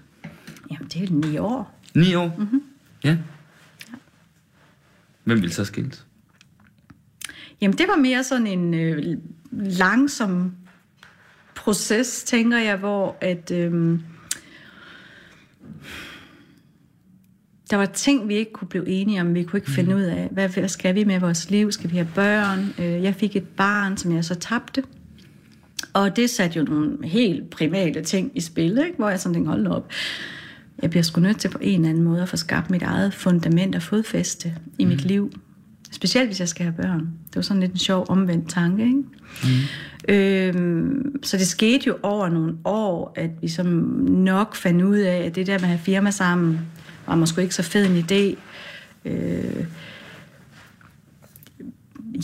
[0.71, 1.79] Jamen, det er ni år.
[1.95, 2.35] Ni år?
[2.37, 2.63] Mm-hmm.
[3.03, 3.17] Ja.
[5.23, 6.05] Hvem vil så skilles?
[7.61, 9.17] Jamen, det var mere sådan en øh,
[9.51, 10.55] langsom
[11.55, 13.51] proces, tænker jeg, hvor at...
[13.51, 13.99] Øh,
[17.69, 19.33] der var ting, vi ikke kunne blive enige om.
[19.33, 19.97] Vi kunne ikke finde mm.
[19.97, 21.71] ud af, hvad, hvad skal vi med vores liv?
[21.71, 22.73] Skal vi have børn?
[22.79, 24.83] Øh, jeg fik et barn, som jeg så tabte.
[25.95, 28.97] Og det satte jo nogle helt private ting i spil, ikke?
[28.97, 29.89] hvor jeg sådan tænkte, hold op.
[30.81, 33.13] Jeg bliver sgu nødt til på en eller anden måde at få skabt mit eget
[33.13, 34.89] fundament og fodfæste i mm.
[34.89, 35.31] mit liv.
[35.91, 36.99] Specielt hvis jeg skal have børn.
[36.99, 38.83] Det var sådan lidt en sjov omvendt tanke.
[38.83, 39.03] Ikke?
[39.43, 40.13] Mm.
[40.13, 43.65] Øhm, så det skete jo over nogle år, at vi som
[44.09, 46.59] nok fandt ud af, at det der med at have firma sammen,
[47.07, 48.37] var måske ikke så fed en idé.
[49.09, 49.65] Øh,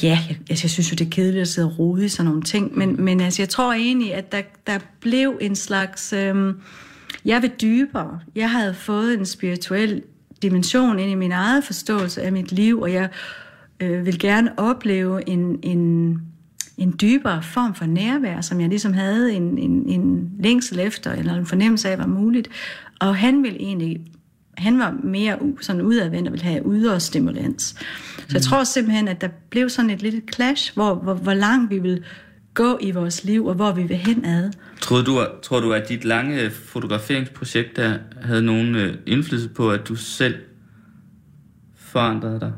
[0.04, 2.26] ja, jeg, altså, jeg synes jo, det er kedeligt at sidde og rode i sådan
[2.26, 6.14] nogle ting, men, men altså, jeg tror egentlig, at der, der blev en slags...
[6.14, 6.54] Øh,
[7.26, 8.20] jeg vil dybere.
[8.36, 10.04] Jeg havde fået en spirituel
[10.42, 13.10] dimension ind i min eget forståelse af mit liv, og jeg
[13.80, 16.18] øh, vil gerne opleve en, en,
[16.78, 21.36] en dybere form for nærvær, som jeg ligesom havde en, en, en længsel efter, eller
[21.36, 22.50] en fornemmelse af, var muligt.
[23.00, 24.02] Og han ville egentlig,
[24.62, 27.76] han var mere sådan udadvendt og ville have ydre stimulans.
[28.18, 31.72] Så jeg tror simpelthen, at der blev sådan et lille clash, hvor, hvor, hvor langt
[31.72, 32.04] vi vil
[32.54, 34.52] gå i vores liv, og hvor vi vil hen ad.
[34.82, 39.88] Tror du, tror du, at dit lange fotograferingsprojekt der havde nogen øh, indflydelse på, at
[39.88, 40.36] du selv
[41.78, 42.52] forandrede dig?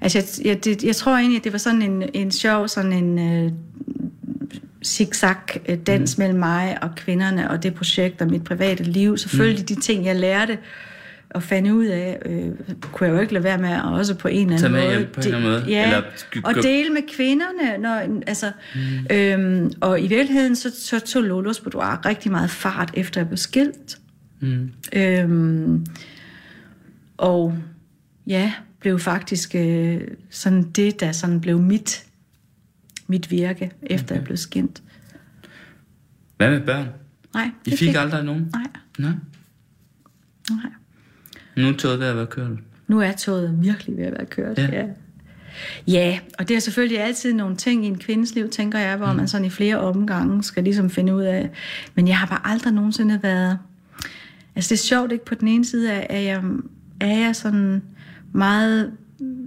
[0.00, 2.92] Altså, jeg, jeg, det, jeg tror egentlig, at det var sådan en, en sjov, sådan
[2.92, 3.52] en øh,
[4.84, 6.22] zigzag-dans mm.
[6.22, 9.18] mellem mig og kvinderne, og det projekt og mit private liv.
[9.18, 9.66] Selvfølgelig mm.
[9.66, 10.58] de ting, jeg lærte
[11.34, 14.28] og fandt ud af, øh, kunne jeg jo ikke lade være med at også på
[14.28, 14.98] en eller anden med måde.
[14.98, 15.64] hjem på en eller anden måde?
[15.68, 16.02] Ja, Eller
[16.44, 17.78] og dele med kvinderne.
[17.78, 19.16] Når, altså, mm.
[19.16, 23.36] øhm, og i virkeligheden, så, så tog Lolos Boudoir rigtig meget fart, efter jeg blev
[23.36, 23.98] skilt.
[24.40, 24.72] Mm.
[24.92, 25.86] Øhm,
[27.16, 27.58] og
[28.26, 32.04] ja, blev faktisk øh, sådan det, der sådan blev mit,
[33.06, 34.14] mit virke, efter okay.
[34.14, 34.82] jeg blev skilt.
[36.36, 36.88] Hvad med børn?
[37.34, 38.50] Nej, I det fik aldrig nogen?
[38.52, 38.62] Nej,
[38.98, 39.12] Nej.
[40.50, 40.70] nej.
[41.56, 42.48] Nu er toget ved at være kørt.
[42.86, 44.58] Nu er toget virkelig ved at være kørt.
[44.58, 44.68] Ja.
[44.72, 44.86] Ja.
[45.88, 49.10] Ja, og det er selvfølgelig altid nogle ting i en kvindes liv, tænker jeg, hvor
[49.10, 49.16] mm.
[49.16, 51.50] man sådan i flere omgange skal ligesom finde ud af.
[51.94, 53.58] Men jeg har bare aldrig nogensinde været...
[54.56, 55.24] Altså det er sjovt, ikke?
[55.24, 56.42] På den ene side er, jeg,
[57.00, 57.82] er jeg sådan
[58.32, 58.92] meget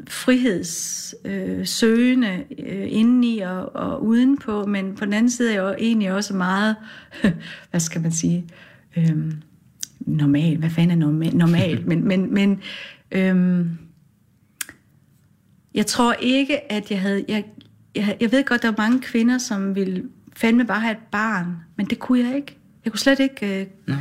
[0.08, 5.76] frihedssøgende øh, øh, indeni og, og udenpå, men på den anden side er jeg jo
[5.80, 6.76] egentlig også meget,
[7.72, 8.46] hvad skal man sige,
[8.98, 9.34] øhm,
[10.08, 10.58] normal.
[10.58, 11.36] Hvad fanden er normal?
[11.36, 11.84] normal?
[11.88, 12.60] men men, men
[13.12, 13.70] øhm,
[15.74, 17.26] jeg tror ikke, at jeg havde...
[17.28, 17.46] Jeg,
[17.96, 20.04] jeg, jeg ved godt, der er mange kvinder, som ville
[20.36, 22.58] fandme bare have et barn, men det kunne jeg ikke.
[22.86, 23.62] Jeg kunne slet ikke...
[23.62, 23.98] Øh, Nej.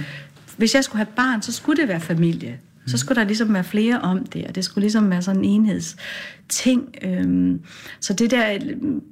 [0.57, 2.61] hvis jeg skulle have barn, så skulle det være familie.
[2.87, 5.51] Så skulle der ligesom være flere om det, og det skulle ligesom være sådan en
[5.51, 6.95] enhedsting.
[7.03, 7.61] Øhm,
[8.01, 8.61] så det der øh,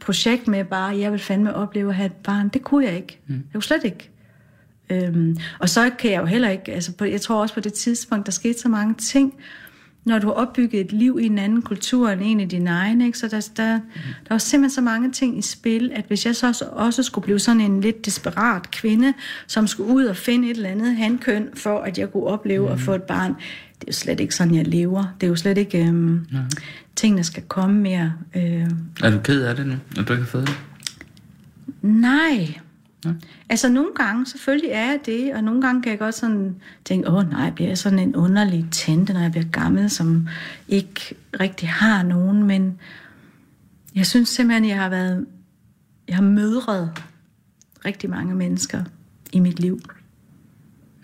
[0.01, 3.21] projekt med bare, jeg vil fandme opleve at have et barn, det kunne jeg ikke.
[3.29, 4.11] Jeg kunne slet ikke.
[4.91, 7.73] Øhm, og så kan jeg jo heller ikke, altså på, jeg tror også på det
[7.73, 9.35] tidspunkt, der skete så mange ting,
[10.05, 13.07] når du har opbygget et liv i en anden kultur end en af dine egne,
[13.07, 13.19] ikke?
[13.19, 13.81] så der, der, der
[14.31, 17.39] var simpelthen så mange ting i spil, at hvis jeg så også, også skulle blive
[17.39, 19.13] sådan en lidt desperat kvinde,
[19.47, 22.73] som skulle ud og finde et eller andet handkøn, for at jeg kunne opleve mm.
[22.73, 23.31] at få et barn,
[23.81, 25.15] det er jo slet ikke sådan, jeg lever.
[25.21, 26.27] Det er jo slet ikke, øhm,
[26.97, 28.13] tingene skal komme mere.
[28.37, 28.67] Øh,
[29.03, 30.57] Er du ked af det nu, at du ikke har fået det?
[31.83, 32.55] Nej.
[33.49, 37.11] Altså nogle gange, selvfølgelig er jeg det, og nogle gange kan jeg godt sådan tænke,
[37.11, 40.29] åh nej, bliver jeg sådan en underlig tante, når jeg bliver gammel, som
[40.69, 42.79] ikke rigtig har nogen, men
[43.95, 45.27] jeg synes simpelthen, jeg har været,
[46.09, 46.91] jeg har mødret
[47.85, 48.85] rigtig mange mennesker
[49.33, 49.81] i mit liv,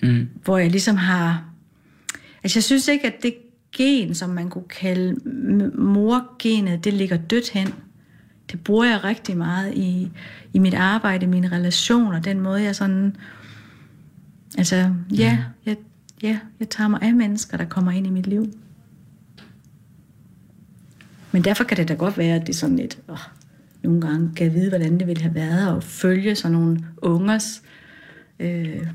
[0.02, 0.28] Mm.
[0.44, 1.44] hvor jeg ligesom har,
[2.42, 3.34] altså jeg synes ikke, at det
[3.76, 5.16] gen, som man kunne kalde
[5.74, 7.74] morgenet, det ligger dødt hen.
[8.52, 10.10] Det bruger jeg rigtig meget i,
[10.52, 13.16] i mit arbejde, mine relationer, den måde jeg sådan,
[14.58, 15.76] altså ja, jeg,
[16.22, 18.52] ja, jeg tager mig af mennesker, der kommer ind i mit liv.
[21.32, 23.18] Men derfor kan det da godt være, at det er sådan lidt, åh,
[23.82, 27.62] nogle gange kan jeg vide, hvordan det ville have været at følge sådan nogle ungers
[28.38, 28.86] øh,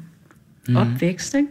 [0.67, 0.75] mm.
[0.75, 1.49] opvækst, ikke?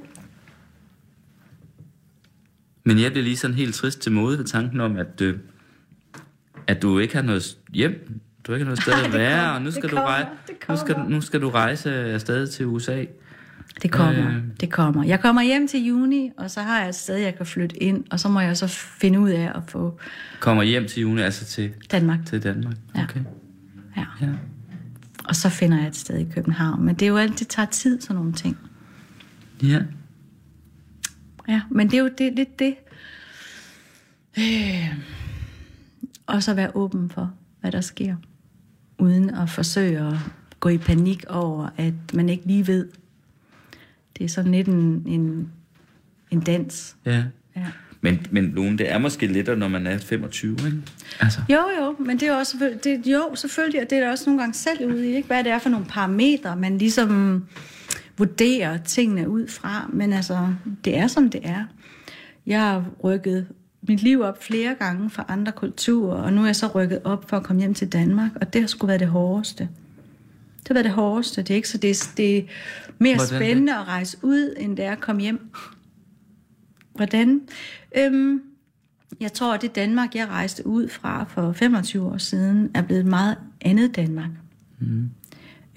[2.85, 5.39] Men jeg bliver lige sådan helt trist til mode ved tanken om, at, øh,
[6.67, 8.21] at du ikke har noget hjem.
[8.47, 10.77] Du ikke har noget sted at være, og nu skal, du kommer, rejse, det nu,
[10.77, 13.05] skal, nu skal du rejse afsted til USA.
[13.83, 14.43] Det kommer, Øh.
[14.61, 15.05] det kommer.
[15.05, 18.05] Jeg kommer hjem til juni, og så har jeg et sted, jeg kan flytte ind,
[18.11, 19.99] og så må jeg så finde ud af at få
[20.41, 22.19] Kommer hjem til juni, altså til, Danmark.
[22.27, 22.75] til Danmark.
[22.97, 23.03] Ja.
[23.03, 23.21] Okay.
[23.97, 24.05] Ja.
[24.21, 24.29] Ja.
[25.29, 26.85] Og så finder jeg et sted i København.
[26.85, 28.57] Men det er jo alt, det tager tid, sådan nogle ting.
[29.63, 29.81] ja.
[31.49, 32.75] Ja, men det er jo det, lidt det.
[34.39, 34.95] Øh.
[36.27, 38.17] Og så være åben for, hvad der sker.
[38.99, 40.15] Uden at forsøge at
[40.61, 42.89] gå i panik over, at man ikke lige ved.
[44.19, 45.53] Det er sådan lidt en, en,
[46.31, 46.97] en dans.
[47.07, 47.25] ja.
[47.57, 47.67] Ja.
[48.01, 50.83] Men, men Lone, det er måske lettere, når man er 25, ikke?
[51.21, 51.41] Altså.
[51.49, 54.43] Jo, jo, men det er også det, jo, selvfølgelig, og det er der også nogle
[54.43, 55.27] gange selv ude i, ikke?
[55.27, 57.45] hvad det er for nogle parametre, man ligesom
[58.19, 60.49] vurderer tingene ud fra, men altså,
[60.85, 61.65] det er som det er.
[62.47, 63.47] Jeg har rykket
[63.89, 67.29] mit liv op flere gange fra andre kulturer, og nu er jeg så rykket op
[67.31, 69.69] for at komme hjem til Danmark, og det har sgu været det hårdeste.
[70.59, 71.43] Det har været det hårdeste.
[71.43, 72.43] Det er ikke så det, er- det er
[72.99, 73.47] mere Hvordan det?
[73.47, 75.41] spændende at rejse ud, end det er at komme hjem.
[76.95, 77.41] Hvordan?
[77.99, 78.43] Øhm,
[79.21, 83.01] jeg tror, at det Danmark, jeg rejste ud fra for 25 år siden, er blevet
[83.01, 84.31] et meget andet Danmark.
[84.81, 85.11] Mm.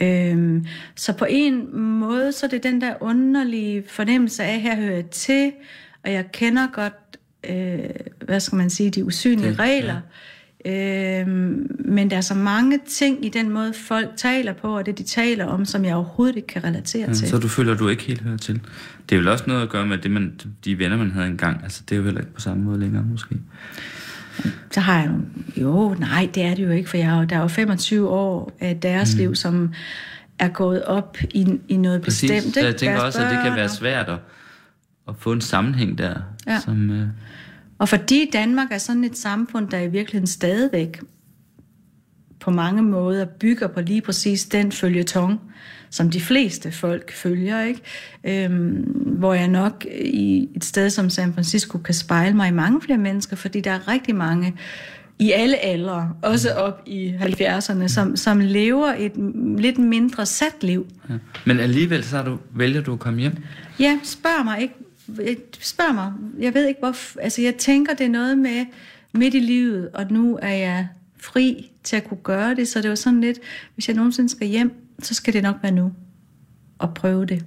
[0.01, 4.95] Øhm, så på en måde, så er det den der underlige fornemmelse af, her hører
[4.95, 5.51] jeg til,
[6.03, 6.93] og jeg kender godt,
[7.50, 7.80] øh,
[8.26, 10.00] hvad skal man sige, de usynlige Det, regler.
[10.66, 11.28] Øh,
[11.86, 15.04] men der er så mange ting i den måde, folk taler på, og det de
[15.04, 17.30] taler om, som jeg overhovedet ikke kan relatere Ja, til.
[17.30, 18.62] så du føler, du ikke helt hører til.
[19.10, 20.34] Det er vel også noget at gøre med det, man,
[20.66, 21.64] de venner, man havde engang.
[21.64, 23.36] Altså, det er jo heller ikke på samme måde længere, måske.
[24.72, 25.12] Så har jeg.
[25.58, 28.58] Jo, nej, det er det jo ikke, for jeg har, der er jo 25 år
[28.60, 29.20] af deres mm.
[29.20, 29.74] liv, som
[30.40, 32.32] er gået op i, i noget Præcis.
[32.32, 32.54] bestemt.
[32.54, 32.80] Så jeg ikke?
[32.80, 34.18] tænker Deres også, at det kan være svært at,
[35.08, 36.14] at få en sammenhæng der.
[36.48, 36.60] Ja.
[36.60, 37.08] Som, øh,
[37.78, 41.01] Og fordi Danmark er sådan et samfund, der i virkeligheden stadigvæk
[42.39, 45.41] på mange måder bygger på lige præcis den følgetong,
[45.89, 47.82] som de fleste folk følger, ikke?
[48.23, 48.75] Øhm,
[49.17, 52.97] hvor jeg nok i et sted som San Francisco kan spejle mig i mange flere
[52.97, 54.53] mennesker, fordi der er rigtig mange
[55.19, 59.11] i alle aldre, også op i 70'erne, som, som lever et
[59.59, 60.88] lidt mindre sat liv.
[61.09, 61.13] ja.
[61.45, 63.38] Men alligevel så du, vælger du at komme hjem.
[63.80, 64.73] Ja, spørg mig ikke.
[65.60, 66.14] Spørg mig.
[66.39, 67.20] Jeg ved ikke, hvor...
[67.22, 68.66] Altså, jeg tænker, det er noget med
[69.14, 70.88] midt i livet, og nu er jeg
[71.20, 73.39] fri til at kunne gøre det, så det var sådan lidt,
[73.74, 75.91] hvis jeg nogensinde skal hjem, så skal det nok være nu.
[76.80, 77.45] Og prøve det.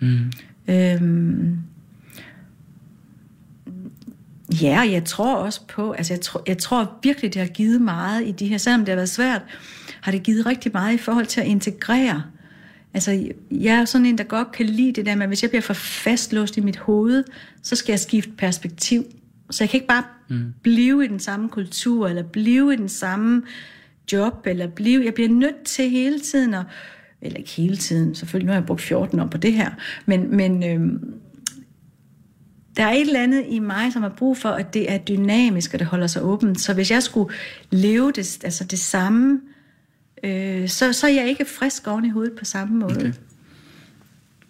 [0.00, 0.32] Mm.
[0.68, 1.58] Øhm,
[4.62, 7.80] ja, og jeg tror også på, altså jeg tror, jeg tror virkelig, det har givet
[7.80, 9.42] meget i de her, selvom det har været svært,
[10.00, 12.22] har det givet rigtig meget i forhold til at integrere.
[12.94, 15.50] Altså, jeg er sådan en, der godt kan lide det der med, at hvis jeg
[15.50, 17.24] bliver for fastlåst i mit hoved,
[17.62, 19.04] så skal jeg skifte perspektiv.
[19.50, 20.54] Så jeg kan ikke bare mm.
[20.62, 23.42] blive i den samme kultur, eller blive i den samme
[24.12, 25.04] job, eller blive...
[25.04, 26.64] Jeg bliver nødt til hele tiden at...
[27.24, 29.70] Eller ikke hele tiden, selvfølgelig, nu har jeg brugt 14 år på det her,
[30.06, 31.14] men, men øhm,
[32.76, 35.72] der er et eller andet i mig, som har brug for, at det er dynamisk,
[35.74, 36.60] og det holder sig åbent.
[36.60, 37.34] Så hvis jeg skulle
[37.70, 39.40] leve det, altså det samme,
[40.22, 42.96] øh, så, så er jeg ikke frisk oven i hovedet på samme måde.
[42.96, 43.12] Okay.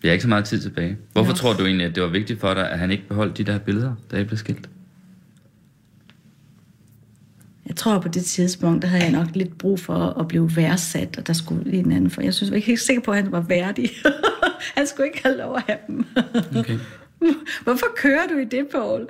[0.00, 0.96] Vi har ikke så meget tid tilbage.
[1.12, 1.36] Hvorfor Nå.
[1.36, 3.58] tror du egentlig, at det var vigtigt for dig, at han ikke beholdt de der
[3.58, 4.68] billeder, da I blev skilt?
[7.66, 11.18] Jeg tror på det tidspunkt, der havde jeg nok lidt brug for at blive værdsat,
[11.18, 12.22] og der skulle en anden for.
[12.22, 13.90] Jeg synes, jeg ikke helt sikker på, at han var værdig.
[14.76, 16.04] han skulle ikke have lov at have dem.
[16.56, 16.78] Okay.
[17.64, 19.06] Hvorfor kører du i det, Paul?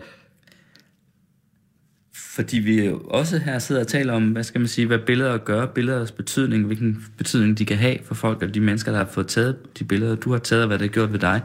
[2.35, 5.67] Fordi vi også her sidder og taler om, hvad skal man sige, hvad billeder gør,
[5.67, 9.27] billeders betydning, hvilken betydning de kan have for folk, og de mennesker, der har fået
[9.27, 11.41] taget de billeder, du har taget, og hvad det har gjort ved dig.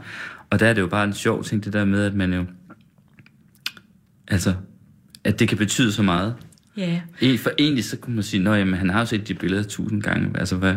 [0.50, 2.44] Og der er det jo bare en sjov ting, det der med, at man jo,
[4.28, 4.54] altså,
[5.24, 6.34] at det kan betyde så meget.
[6.76, 9.62] Ja, E- For egentlig så kunne man sige, at han har jo set de billeder
[9.62, 10.38] tusind gange.
[10.38, 10.74] Altså, hvad.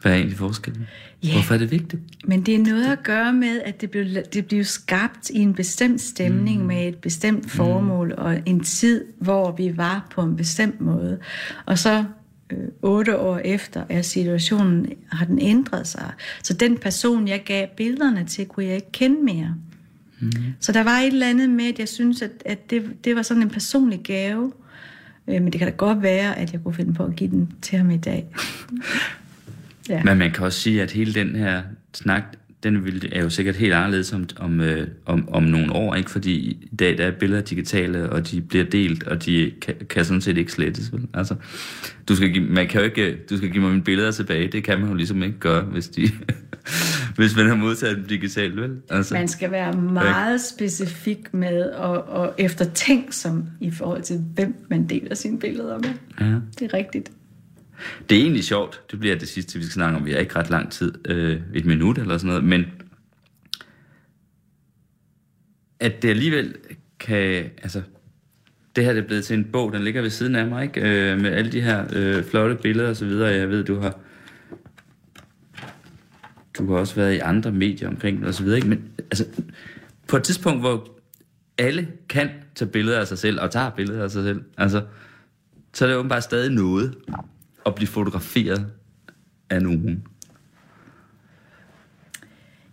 [0.00, 0.86] Hvad er egentlig forskellen?
[1.24, 1.32] Ja.
[1.32, 2.02] Hvorfor er det vigtigt?
[2.24, 5.54] Men det er noget at gøre med, at det blev, det blev skabt i en
[5.54, 6.66] bestemt stemning mm.
[6.66, 8.24] med et bestemt formål mm.
[8.24, 11.18] og en tid, hvor vi var på en bestemt måde.
[11.66, 12.04] Og så
[12.50, 16.12] øh, otte år efter er situationen, har den ændret sig.
[16.42, 19.54] Så den person, jeg gav billederne til, kunne jeg ikke kende mere.
[20.20, 20.32] Mm.
[20.60, 23.22] Så der var et eller andet med, at jeg synes, at, at det, det var
[23.22, 24.52] sådan en personlig gave.
[25.28, 27.52] Øh, men det kan da godt være, at jeg kunne finde på at give den
[27.62, 28.26] til ham i dag.
[29.90, 30.04] ja.
[30.04, 31.62] Men man kan også sige, at hele den her
[31.94, 32.22] snak,
[32.62, 36.10] den vil, er jo sikkert helt anderledes om, om, øh, om, om nogle år, ikke?
[36.10, 36.34] Fordi
[36.72, 40.20] i dag der er billeder digitale, og de bliver delt, og de kan, kan sådan
[40.20, 40.92] set ikke slettes.
[40.92, 41.06] Vel?
[41.14, 41.34] Altså,
[42.08, 44.64] du skal give, man kan jo ikke, du skal give mig mine billeder tilbage, det
[44.64, 46.02] kan man jo ligesom ikke gøre, hvis, de,
[47.16, 48.70] hvis man har modtaget dem digitalt, vel?
[48.90, 54.86] Altså, Man skal være meget specifik med og, og eftertænksom i forhold til, hvem man
[54.86, 55.90] deler sine billeder med.
[56.20, 56.34] ja.
[56.58, 57.10] Det er rigtigt.
[58.08, 58.82] Det er egentlig sjovt.
[58.90, 60.06] Det bliver det sidste, vi skal snakke om.
[60.06, 61.08] Vi har ikke ret lang tid.
[61.08, 62.44] Øh, et minut eller sådan noget.
[62.44, 62.64] Men
[65.80, 66.54] at det alligevel
[66.98, 67.50] kan...
[67.62, 67.82] Altså,
[68.76, 70.80] det her det er blevet til en bog, den ligger ved siden af mig, ikke?
[70.80, 73.28] Øh, med alle de her øh, flotte billeder og så videre.
[73.28, 73.98] Jeg ved, du har...
[76.58, 78.68] Du har også været i andre medier omkring det og så videre, ikke?
[78.68, 79.26] Men altså,
[80.08, 81.00] på et tidspunkt, hvor
[81.58, 84.82] alle kan tage billeder af sig selv, og tager billeder af sig selv, altså,
[85.74, 86.94] så er det åbenbart stadig noget
[87.66, 88.66] at blive fotograferet
[89.50, 90.06] af nogen.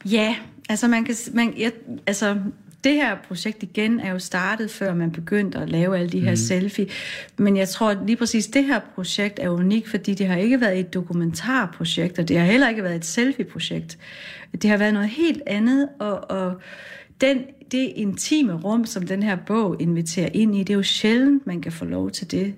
[0.06, 0.36] Ja,
[0.70, 1.16] altså man kan...
[1.34, 1.72] Man, jeg,
[2.08, 2.38] altså,
[2.84, 6.30] det her projekt igen er jo startet, før man begyndte at lave alle de her
[6.30, 6.36] mm.
[6.36, 6.88] selfie.
[7.38, 10.62] Men jeg tror at lige præcis, det her projekt er unikt, fordi det har ikke
[10.62, 13.98] været et dokumentarprojekt, og det har heller ikke været et selfie-projekt.
[14.62, 16.62] Det har været noget helt andet, og, og
[17.22, 17.38] den,
[17.72, 21.62] det intime rum, som den her bog inviterer ind i, det er jo sjældent, man
[21.62, 22.56] kan få lov til det.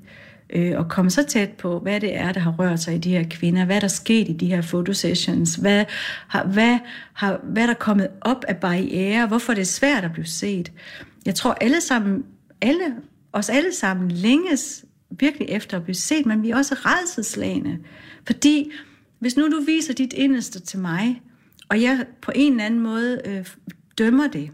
[0.54, 3.10] Øh, og komme så tæt på, hvad det er, der har rørt sig i de
[3.10, 5.86] her kvinder, hvad der er sket i de her fotosessions, hvad,
[6.28, 6.80] har, hvad,
[7.14, 10.72] har, hvad der er kommet op af barriere, hvorfor det er svært at blive set.
[11.26, 12.26] Jeg tror alle sammen,
[12.62, 12.96] alle,
[13.34, 17.78] os alle sammen længes virkelig efter at blive set, men vi er også redselslagende.
[18.28, 18.72] Fordi
[19.20, 21.22] hvis nu du viser dit inderste til mig,
[21.70, 23.46] og jeg på en eller anden måde øh,
[23.98, 24.52] dømmer det,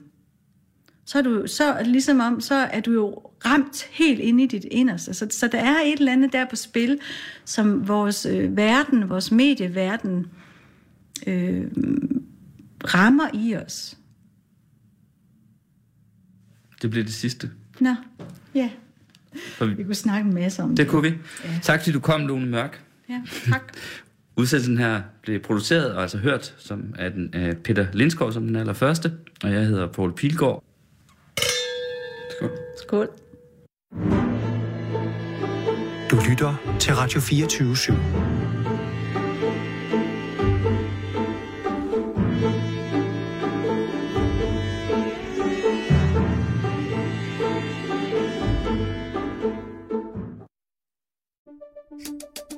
[1.06, 4.66] så er, du, så ligesom om, så er du jo ramt helt ind i dit
[4.72, 5.14] inderste.
[5.14, 7.00] Så, så der er et eller andet der på spil,
[7.46, 10.28] som vores øh, verden, vores medieverden,
[11.28, 11.68] øh,
[12.94, 13.98] rammer i os.
[16.82, 17.52] Det bliver det sidste.
[17.80, 17.96] Nå,
[18.56, 18.70] ja.
[19.48, 20.78] For vi, Vi kunne snakke en masse om det.
[20.78, 21.18] det kunne vi.
[21.62, 22.84] Tak fordi du kom, Lone Mørk.
[23.10, 23.74] Ja, tak.
[24.38, 28.56] Udsendelsen her blev produceret og altså hørt som af, den, af Peter Lindskov som den
[28.56, 30.64] allerførste, og jeg hedder Paul Pilgaard.
[32.78, 33.10] Skål.
[36.12, 37.94] Du lytter til Radio 24 /7.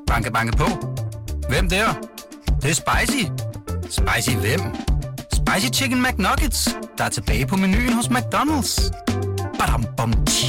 [0.07, 0.65] Banke, banke på.
[1.49, 1.93] Hvem der?
[2.45, 3.23] Det, det er spicy.
[3.89, 4.59] Spicy hvem?
[5.33, 8.91] Spicy Chicken McNuggets, der er tilbage på menuen hos McDonald's.
[9.57, 10.46] Badum, bom, tji.